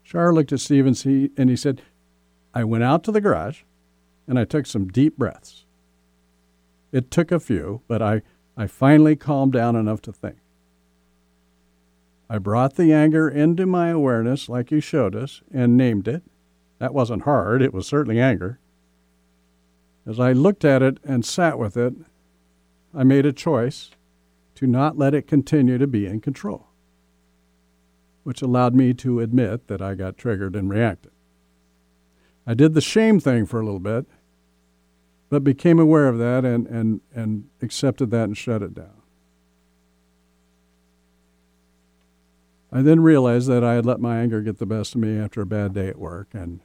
Shar 0.04 0.34
looked 0.34 0.54
at 0.54 0.60
Steve 0.60 0.86
and 0.86 0.98
he, 0.98 1.32
and 1.38 1.50
he 1.50 1.56
said, 1.56 1.82
I 2.56 2.64
went 2.64 2.86
out 2.86 3.04
to 3.04 3.12
the 3.12 3.20
garage 3.20 3.64
and 4.28 4.40
I 4.40 4.46
took 4.46 4.66
some 4.66 4.88
deep 4.88 5.18
breaths. 5.18 5.66
It 6.94 7.12
took 7.12 7.30
a 7.32 7.40
few, 7.40 7.82
but 7.90 8.02
I, 8.02 8.22
I 8.56 8.68
finally 8.68 9.18
calmed 9.18 9.52
down 9.52 9.76
enough 9.76 10.02
to 10.04 10.14
think. 10.14 10.38
I 12.30 12.38
brought 12.38 12.76
the 12.76 12.94
anger 12.94 13.28
into 13.28 13.66
my 13.66 13.90
awareness 13.90 14.48
like 14.48 14.72
you 14.72 14.80
showed 14.80 15.16
us 15.16 15.42
and 15.54 15.76
named 15.76 16.08
it. 16.08 16.24
That 16.80 16.94
wasn't 16.94 17.24
hard, 17.24 17.62
it 17.62 17.74
was 17.74 17.86
certainly 17.86 18.22
anger. 18.22 18.60
As 20.08 20.20
I 20.20 20.32
looked 20.32 20.64
at 20.64 20.82
it 20.82 20.98
and 21.04 21.26
sat 21.26 21.60
with 21.60 21.76
it, 21.76 21.94
I 22.94 23.04
made 23.04 23.26
a 23.26 23.34
choice 23.34 23.92
to 24.56 24.66
not 24.66 24.98
let 24.98 25.14
it 25.14 25.28
continue 25.28 25.78
to 25.78 25.88
be 25.88 26.08
in 26.08 26.22
control, 26.22 26.68
which 28.24 28.42
allowed 28.42 28.74
me 28.74 28.94
to 28.94 29.20
admit 29.20 29.68
that 29.68 29.82
I 29.82 29.96
got 29.96 30.18
triggered 30.18 30.56
and 30.56 30.70
reacted. 30.70 31.12
I 32.48 32.54
did 32.54 32.74
the 32.74 32.82
shame 32.82 33.20
thing 33.20 33.46
for 33.46 33.60
a 33.60 33.66
little 33.66 33.80
bit, 33.80 34.06
but 35.30 35.44
became 35.44 35.80
aware 35.80 36.08
of 36.08 36.18
that 36.20 36.46
and, 36.46 36.68
and, 36.68 37.02
and 37.14 37.50
accepted 37.62 38.12
that 38.12 38.26
and 38.26 38.38
shut 38.38 38.62
it 38.62 38.74
down. 38.74 39.02
I 42.72 42.82
then 42.82 43.00
realized 43.00 43.48
that 43.48 43.64
I 43.64 43.76
had 43.76 43.86
let 43.86 44.00
my 44.00 44.20
anger 44.20 44.42
get 44.42 44.58
the 44.60 44.66
best 44.66 44.96
of 44.96 45.02
me 45.02 45.18
after 45.18 45.42
a 45.42 45.46
bad 45.46 45.74
day 45.74 45.88
at 45.88 45.98
work, 45.98 46.28
and 46.34 46.60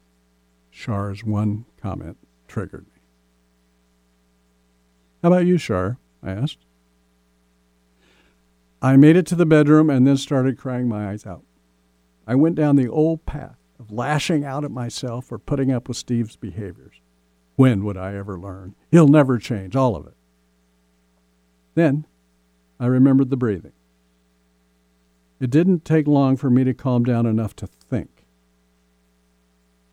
Shar's 0.70 1.24
one 1.24 1.66
comment 1.80 2.16
triggered 2.48 2.86
me. 2.86 3.00
How 5.22 5.28
about 5.28 5.46
you, 5.46 5.56
Shar? 5.56 5.98
I 6.22 6.32
asked. 6.32 6.58
I 8.82 8.96
made 8.96 9.16
it 9.16 9.26
to 9.26 9.34
the 9.34 9.46
bedroom 9.46 9.88
and 9.88 10.06
then 10.06 10.16
started 10.16 10.58
crying 10.58 10.88
my 10.88 11.10
eyes 11.10 11.26
out. 11.26 11.44
I 12.26 12.34
went 12.34 12.56
down 12.56 12.76
the 12.76 12.88
old 12.88 13.24
path 13.26 13.59
of 13.80 13.90
lashing 13.90 14.44
out 14.44 14.62
at 14.62 14.70
myself 14.70 15.24
for 15.24 15.38
putting 15.38 15.72
up 15.72 15.88
with 15.88 15.96
Steve's 15.96 16.36
behaviors. 16.36 17.00
When 17.56 17.82
would 17.84 17.96
I 17.96 18.14
ever 18.14 18.38
learn? 18.38 18.74
He'll 18.90 19.08
never 19.08 19.38
change, 19.38 19.74
all 19.74 19.96
of 19.96 20.06
it. 20.06 20.14
Then 21.74 22.06
I 22.78 22.86
remembered 22.86 23.30
the 23.30 23.38
breathing. 23.38 23.72
It 25.40 25.50
didn't 25.50 25.86
take 25.86 26.06
long 26.06 26.36
for 26.36 26.50
me 26.50 26.62
to 26.64 26.74
calm 26.74 27.04
down 27.04 27.24
enough 27.24 27.56
to 27.56 27.66
think. 27.66 28.26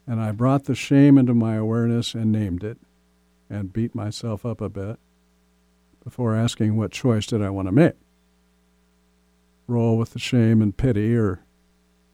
And 0.06 0.20
I 0.22 0.32
brought 0.32 0.66
the 0.66 0.76
shame 0.76 1.18
into 1.18 1.34
my 1.34 1.56
awareness 1.56 2.14
and 2.14 2.32
named 2.32 2.66
it 2.66 2.78
and 3.50 3.72
beat 3.72 3.96
myself 3.96 4.46
up 4.46 4.60
a 4.60 4.70
bit 4.70 5.00
before 6.04 6.36
asking 6.36 6.76
what 6.76 6.92
choice 6.92 7.26
did 7.26 7.42
I 7.42 7.50
want 7.50 7.70
to 7.70 7.72
make. 7.72 7.94
Roll 9.66 9.98
with 9.98 10.12
the 10.12 10.20
shame 10.20 10.62
and 10.62 10.76
pity 10.76 11.16
or 11.16 11.42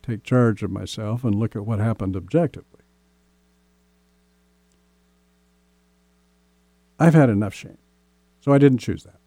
take 0.03 0.23
charge 0.23 0.61
of 0.61 0.69
myself 0.69 1.23
and 1.23 1.33
look 1.33 1.55
at 1.55 1.65
what 1.65 1.79
happened 1.79 2.15
objectively. 2.15 2.81
I've 6.99 7.13
had 7.13 7.29
enough 7.29 7.53
shame, 7.53 7.77
so 8.41 8.53
I 8.53 8.57
didn't 8.57 8.77
choose 8.77 9.03
that. 9.03 9.19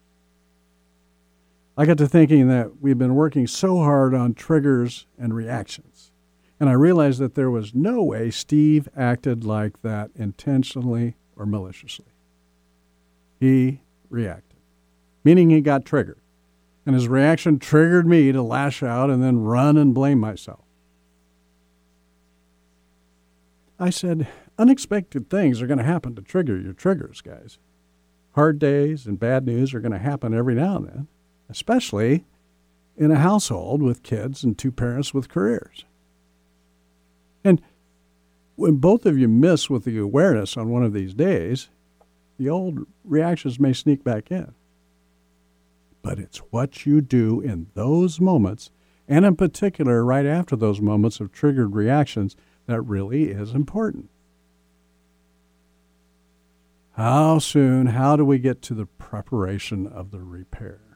I 1.77 1.85
got 1.85 1.97
to 1.99 2.07
thinking 2.07 2.47
that 2.47 2.81
we've 2.81 2.97
been 2.97 3.15
working 3.15 3.45
so 3.45 3.77
hard 3.77 4.15
on 4.15 4.33
triggers 4.33 5.05
and 5.17 5.35
reactions. 5.35 6.11
And 6.59 6.69
I 6.69 6.73
realized 6.73 7.19
that 7.19 7.35
there 7.35 7.51
was 7.51 7.75
no 7.75 8.01
way 8.01 8.31
Steve 8.31 8.89
acted 8.97 9.43
like 9.43 9.83
that 9.83 10.09
intentionally 10.15 11.17
or 11.35 11.45
maliciously. 11.45 12.07
He 13.39 13.81
reacted, 14.09 14.57
meaning 15.23 15.51
he 15.51 15.61
got 15.61 15.85
triggered. 15.85 16.19
And 16.83 16.95
his 16.95 17.07
reaction 17.07 17.59
triggered 17.59 18.07
me 18.07 18.31
to 18.31 18.41
lash 18.41 18.81
out 18.81 19.11
and 19.11 19.21
then 19.21 19.39
run 19.39 19.77
and 19.77 19.93
blame 19.93 20.19
myself. 20.19 20.61
I 23.79 23.89
said, 23.89 24.27
unexpected 24.57 25.29
things 25.29 25.61
are 25.61 25.67
going 25.67 25.77
to 25.77 25.83
happen 25.83 26.15
to 26.15 26.21
trigger 26.21 26.59
your 26.59 26.73
triggers, 26.73 27.21
guys. 27.21 27.59
Hard 28.31 28.59
days 28.59 29.05
and 29.05 29.19
bad 29.19 29.45
news 29.45 29.73
are 29.73 29.79
going 29.79 29.91
to 29.91 29.97
happen 29.99 30.33
every 30.33 30.55
now 30.55 30.77
and 30.77 30.87
then 30.87 31.07
especially 31.49 32.25
in 32.95 33.11
a 33.11 33.19
household 33.19 33.81
with 33.81 34.03
kids 34.03 34.43
and 34.43 34.57
two 34.57 34.71
parents 34.71 35.13
with 35.13 35.29
careers. 35.29 35.85
And 37.43 37.61
when 38.55 38.77
both 38.77 39.05
of 39.05 39.17
you 39.17 39.27
miss 39.27 39.69
with 39.69 39.83
the 39.83 39.97
awareness 39.99 40.57
on 40.57 40.69
one 40.69 40.83
of 40.83 40.93
these 40.93 41.13
days, 41.13 41.69
the 42.37 42.49
old 42.49 42.79
reactions 43.03 43.59
may 43.59 43.73
sneak 43.73 44.03
back 44.03 44.31
in. 44.31 44.53
But 46.01 46.19
it's 46.19 46.39
what 46.49 46.85
you 46.85 47.01
do 47.01 47.41
in 47.41 47.67
those 47.73 48.19
moments, 48.19 48.71
and 49.07 49.25
in 49.25 49.35
particular, 49.35 50.03
right 50.03 50.25
after 50.25 50.55
those 50.55 50.81
moments 50.81 51.19
of 51.19 51.31
triggered 51.31 51.75
reactions, 51.75 52.35
that 52.67 52.81
really 52.81 53.25
is 53.31 53.53
important. 53.53 54.09
How 56.91 57.39
soon, 57.39 57.87
how 57.87 58.15
do 58.15 58.25
we 58.25 58.39
get 58.39 58.61
to 58.63 58.73
the 58.73 58.85
preparation 58.85 59.85
of 59.85 60.11
the 60.11 60.21
repair? 60.21 60.87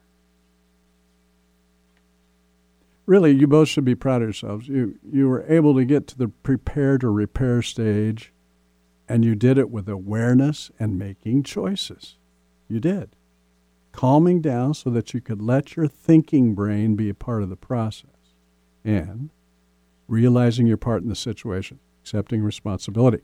really, 3.12 3.32
you 3.32 3.46
both 3.46 3.68
should 3.68 3.84
be 3.84 3.94
proud 3.94 4.22
of 4.22 4.28
yourselves. 4.28 4.70
You 4.70 4.98
you 5.12 5.28
were 5.28 5.46
able 5.48 5.76
to 5.76 5.84
get 5.84 6.08
to 6.08 6.18
the 6.18 6.30
prepare 6.30 6.98
to 6.98 7.10
repair 7.10 7.62
stage, 7.62 8.32
and 9.10 9.26
you 9.26 9.36
did 9.36 9.58
it 9.58 9.70
with 9.70 9.90
awareness 9.90 10.72
and 10.80 10.98
making 10.98 11.44
choices. 11.44 12.18
You 12.70 12.80
did, 12.80 13.18
calming 13.92 14.42
down 14.42 14.76
so 14.76 14.90
that 14.92 15.14
you 15.14 15.20
could 15.20 15.42
let 15.42 15.76
your 15.76 15.88
thinking 15.88 16.56
brain 16.56 16.96
be 16.96 17.10
a 17.10 17.14
part 17.14 17.44
of 17.44 17.50
the 17.50 17.58
process, 17.58 18.36
and 18.86 19.30
realizing 20.12 20.68
your 20.68 20.78
part 20.78 21.02
in 21.02 21.08
the 21.08 21.16
situation, 21.16 21.80
accepting 22.04 22.44
responsibility. 22.44 23.22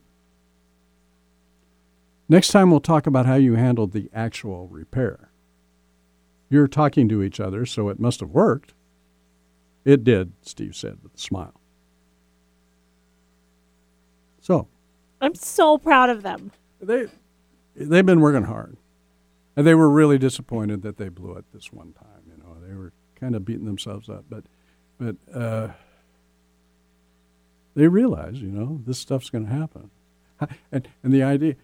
Next 2.30 2.48
time, 2.48 2.70
we'll 2.70 2.80
talk 2.80 3.06
about 3.06 3.26
how 3.26 3.34
you 3.34 3.54
handled 3.54 3.92
the 3.92 4.08
actual 4.14 4.68
repair. 4.68 5.30
You're 6.48 6.66
talking 6.66 7.06
to 7.10 7.22
each 7.22 7.40
other, 7.40 7.66
so 7.66 7.90
it 7.90 8.00
must 8.00 8.20
have 8.20 8.30
worked. 8.30 8.72
It 9.84 10.02
did, 10.02 10.32
Steve 10.40 10.74
said 10.74 10.98
with 11.02 11.14
a 11.14 11.18
smile. 11.18 11.60
So, 14.40 14.68
I'm 15.20 15.34
so 15.34 15.76
proud 15.76 16.08
of 16.08 16.22
them. 16.22 16.52
They 16.80 17.06
they've 17.76 18.06
been 18.06 18.20
working 18.20 18.44
hard. 18.44 18.78
And 19.56 19.66
they 19.66 19.74
were 19.74 19.90
really 19.90 20.18
disappointed 20.18 20.82
that 20.82 20.96
they 20.96 21.08
blew 21.08 21.34
it 21.34 21.44
this 21.52 21.72
one 21.72 21.92
time, 21.92 22.22
you 22.26 22.42
know. 22.42 22.56
They 22.66 22.74
were 22.74 22.92
kind 23.16 23.34
of 23.34 23.44
beating 23.44 23.66
themselves 23.66 24.08
up, 24.08 24.24
but 24.30 24.44
but 24.98 25.16
uh, 25.34 25.68
they 27.78 27.88
realize, 27.88 28.40
you 28.40 28.48
know, 28.48 28.80
this 28.86 28.98
stuff's 28.98 29.30
going 29.30 29.46
to 29.46 29.52
happen. 29.52 29.90
And 30.70 30.88
and 31.02 31.12
the 31.12 31.22
idea 31.22 31.56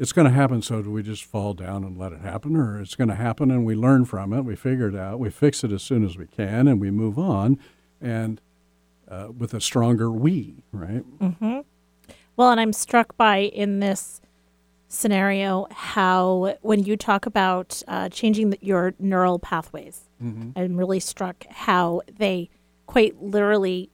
it's 0.00 0.12
going 0.12 0.26
to 0.26 0.32
happen. 0.32 0.62
So 0.62 0.80
do 0.80 0.90
we 0.90 1.02
just 1.02 1.24
fall 1.24 1.52
down 1.52 1.84
and 1.84 1.98
let 1.98 2.12
it 2.12 2.22
happen, 2.22 2.56
or 2.56 2.80
it's 2.80 2.94
going 2.94 3.08
to 3.08 3.14
happen 3.14 3.50
and 3.50 3.66
we 3.66 3.74
learn 3.74 4.06
from 4.06 4.32
it, 4.32 4.42
we 4.42 4.56
figure 4.56 4.88
it 4.88 4.96
out, 4.96 5.20
we 5.20 5.28
fix 5.28 5.62
it 5.62 5.70
as 5.72 5.82
soon 5.82 6.04
as 6.04 6.16
we 6.16 6.26
can, 6.26 6.66
and 6.66 6.80
we 6.80 6.90
move 6.90 7.18
on, 7.18 7.58
and 8.00 8.40
uh, 9.08 9.28
with 9.36 9.52
a 9.52 9.60
stronger 9.60 10.10
we, 10.10 10.62
right? 10.72 11.04
Mm-hmm. 11.18 11.60
Well, 12.36 12.50
and 12.50 12.58
I'm 12.58 12.72
struck 12.72 13.14
by 13.18 13.38
in 13.38 13.80
this 13.80 14.22
scenario 14.88 15.66
how 15.70 16.56
when 16.62 16.82
you 16.82 16.96
talk 16.96 17.26
about 17.26 17.82
uh, 17.86 18.08
changing 18.08 18.50
the, 18.50 18.58
your 18.62 18.94
neural 18.98 19.38
pathways, 19.38 20.08
mm-hmm. 20.22 20.52
I'm 20.56 20.78
really 20.78 21.00
struck 21.00 21.44
how 21.50 22.00
they 22.16 22.48
quite 22.86 23.22
literally 23.22 23.90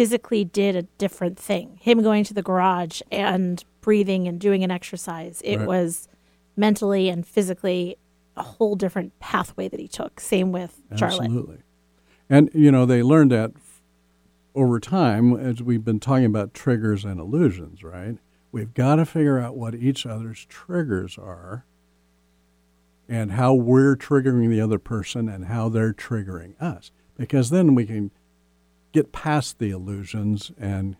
physically 0.00 0.46
did 0.46 0.74
a 0.74 0.82
different 0.96 1.38
thing. 1.38 1.78
Him 1.78 2.02
going 2.02 2.24
to 2.24 2.32
the 2.32 2.40
garage 2.40 3.02
and 3.12 3.62
breathing 3.82 4.26
and 4.26 4.40
doing 4.40 4.64
an 4.64 4.70
exercise. 4.70 5.42
It 5.44 5.58
right. 5.58 5.66
was 5.66 6.08
mentally 6.56 7.10
and 7.10 7.26
physically 7.26 7.98
a 8.34 8.42
whole 8.42 8.76
different 8.76 9.12
pathway 9.20 9.68
that 9.68 9.78
he 9.78 9.86
took. 9.86 10.18
Same 10.18 10.52
with 10.52 10.80
Charlotte. 10.96 11.24
Absolutely. 11.24 11.58
And, 12.30 12.48
you 12.54 12.72
know, 12.72 12.86
they 12.86 13.02
learned 13.02 13.30
that 13.32 13.52
over 14.54 14.80
time 14.80 15.36
as 15.36 15.62
we've 15.62 15.84
been 15.84 16.00
talking 16.00 16.24
about 16.24 16.54
triggers 16.54 17.04
and 17.04 17.20
illusions, 17.20 17.84
right? 17.84 18.16
We've 18.52 18.72
got 18.72 18.94
to 18.94 19.04
figure 19.04 19.38
out 19.38 19.54
what 19.54 19.74
each 19.74 20.06
other's 20.06 20.46
triggers 20.46 21.18
are 21.18 21.66
and 23.06 23.32
how 23.32 23.52
we're 23.52 23.96
triggering 23.96 24.48
the 24.48 24.62
other 24.62 24.78
person 24.78 25.28
and 25.28 25.44
how 25.44 25.68
they're 25.68 25.92
triggering 25.92 26.58
us. 26.58 26.90
Because 27.18 27.50
then 27.50 27.74
we 27.74 27.84
can 27.84 28.12
get 28.92 29.12
past 29.12 29.58
the 29.58 29.70
illusions 29.70 30.52
and 30.58 30.96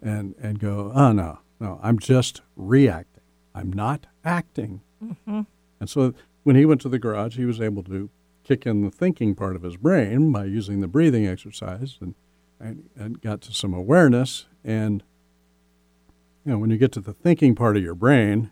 and 0.00 0.34
and 0.40 0.58
go, 0.58 0.92
oh 0.94 1.12
no, 1.12 1.40
no, 1.60 1.80
I'm 1.82 1.98
just 1.98 2.42
reacting. 2.56 3.22
I'm 3.54 3.72
not 3.72 4.06
acting. 4.24 4.82
Mm-hmm. 5.02 5.42
And 5.80 5.90
so 5.90 6.14
when 6.44 6.56
he 6.56 6.64
went 6.64 6.80
to 6.82 6.88
the 6.88 6.98
garage, 6.98 7.36
he 7.36 7.44
was 7.44 7.60
able 7.60 7.82
to 7.84 8.10
kick 8.44 8.66
in 8.66 8.82
the 8.82 8.90
thinking 8.90 9.34
part 9.34 9.56
of 9.56 9.62
his 9.62 9.76
brain 9.76 10.32
by 10.32 10.44
using 10.44 10.80
the 10.80 10.88
breathing 10.88 11.26
exercise 11.26 11.98
and, 12.00 12.14
and, 12.58 12.88
and 12.96 13.20
got 13.20 13.40
to 13.42 13.52
some 13.52 13.74
awareness. 13.74 14.46
And, 14.64 15.02
you 16.44 16.52
know, 16.52 16.58
when 16.58 16.70
you 16.70 16.78
get 16.78 16.92
to 16.92 17.00
the 17.00 17.12
thinking 17.12 17.54
part 17.54 17.76
of 17.76 17.82
your 17.82 17.94
brain, 17.94 18.50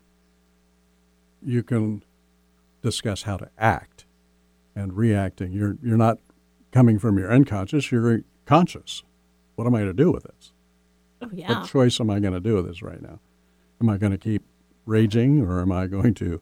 you 1.41 1.63
can 1.63 2.03
discuss 2.81 3.23
how 3.23 3.37
to 3.37 3.49
act 3.57 4.05
and 4.75 4.93
reacting. 4.95 5.51
You're, 5.51 5.77
you're 5.81 5.97
not 5.97 6.19
coming 6.71 6.99
from 6.99 7.17
your 7.17 7.31
unconscious, 7.31 7.91
you're 7.91 8.21
conscious. 8.47 9.03
What 9.55 9.67
am 9.67 9.75
I 9.75 9.79
going 9.79 9.95
to 9.95 10.03
do 10.03 10.11
with 10.11 10.23
this? 10.23 10.51
Oh, 11.21 11.29
yeah. 11.31 11.59
What 11.59 11.67
choice 11.69 11.99
am 11.99 12.09
I 12.09 12.19
going 12.19 12.33
to 12.33 12.39
do 12.39 12.55
with 12.55 12.67
this 12.67 12.81
right 12.81 13.01
now? 13.01 13.19
Am 13.81 13.89
I 13.89 13.97
going 13.97 14.11
to 14.11 14.17
keep 14.17 14.43
raging 14.85 15.41
or 15.41 15.61
am 15.61 15.71
I 15.71 15.87
going 15.87 16.13
to 16.15 16.41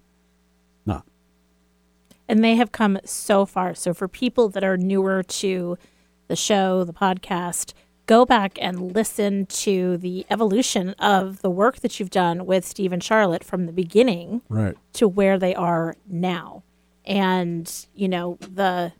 not? 0.85 1.05
And 2.27 2.43
they 2.43 2.55
have 2.55 2.71
come 2.71 2.99
so 3.05 3.45
far. 3.45 3.73
So 3.75 3.93
for 3.93 4.07
people 4.07 4.49
that 4.49 4.63
are 4.63 4.77
newer 4.77 5.23
to 5.23 5.77
the 6.27 6.35
show, 6.35 6.83
the 6.83 6.93
podcast, 6.93 7.73
go 8.07 8.25
back 8.25 8.57
and 8.61 8.93
listen 8.93 9.45
to 9.47 9.97
the 9.97 10.25
evolution 10.29 10.91
of 10.99 11.41
the 11.41 11.49
work 11.49 11.77
that 11.77 11.99
you've 11.99 12.09
done 12.09 12.45
with 12.45 12.65
Steve 12.65 12.91
and 12.91 13.03
Charlotte 13.03 13.43
from 13.43 13.65
the 13.65 13.71
beginning 13.73 14.41
Right. 14.49 14.75
to 14.93 15.07
where 15.07 15.37
they 15.39 15.55
are 15.55 15.95
now. 16.07 16.63
And, 17.05 17.71
you 17.93 18.07
know, 18.07 18.37
the 18.41 18.91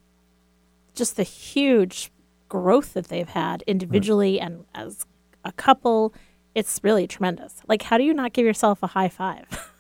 just 0.94 1.18
the 1.18 1.24
huge 1.24 2.12
growth 2.50 2.94
that 2.94 3.08
they've 3.08 3.30
had 3.30 3.64
individually 3.68 4.40
and 4.40 4.66
as 4.74 5.06
a 5.44 5.52
couple. 5.52 6.14
It's 6.54 6.80
really 6.84 7.08
tremendous. 7.08 7.62
Like, 7.68 7.82
how 7.82 7.98
do 7.98 8.04
you 8.04 8.14
not 8.14 8.34
give 8.34 8.46
yourself 8.46 8.82
a 8.82 8.88
high 8.88 9.10
five? 9.10 9.46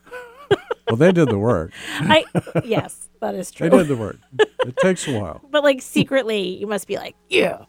Well, 0.87 0.97
they 0.97 1.11
did 1.11 1.29
the 1.29 1.39
work. 1.39 1.71
I 1.99 2.25
yes, 2.63 3.09
that 3.19 3.33
is 3.33 3.49
true. 3.49 3.69
They 3.69 3.77
did 3.77 3.87
the 3.87 3.95
work. 3.95 4.17
It 4.39 4.77
takes 4.77 5.07
a 5.07 5.19
while. 5.19 5.41
But 5.49 5.63
like 5.63 5.81
secretly, 5.81 6.57
you 6.59 6.67
must 6.67 6.87
be 6.87 6.97
like, 6.97 7.15
yeah. 7.27 7.65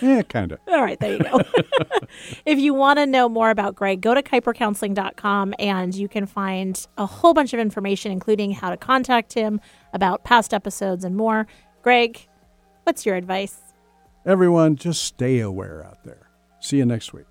Yeah, 0.00 0.22
kind 0.22 0.52
of. 0.52 0.60
All 0.68 0.82
right, 0.82 1.00
there 1.00 1.14
you 1.14 1.18
go. 1.18 1.40
if 2.46 2.58
you 2.58 2.74
want 2.74 2.98
to 2.98 3.06
know 3.06 3.28
more 3.28 3.50
about 3.50 3.74
Greg, 3.74 4.00
go 4.00 4.14
to 4.14 4.22
kipercounseling.com 4.22 5.54
and 5.58 5.94
you 5.94 6.08
can 6.08 6.26
find 6.26 6.86
a 6.96 7.06
whole 7.06 7.34
bunch 7.34 7.54
of 7.54 7.60
information, 7.60 8.12
including 8.12 8.52
how 8.52 8.70
to 8.70 8.76
contact 8.76 9.32
him, 9.32 9.60
about 9.92 10.24
past 10.24 10.54
episodes, 10.54 11.04
and 11.04 11.16
more. 11.16 11.46
Greg, 11.82 12.28
what's 12.84 13.04
your 13.04 13.16
advice? 13.16 13.67
Everyone, 14.28 14.76
just 14.76 15.04
stay 15.04 15.40
aware 15.40 15.82
out 15.82 16.04
there. 16.04 16.28
See 16.60 16.76
you 16.76 16.84
next 16.84 17.14
week. 17.14 17.24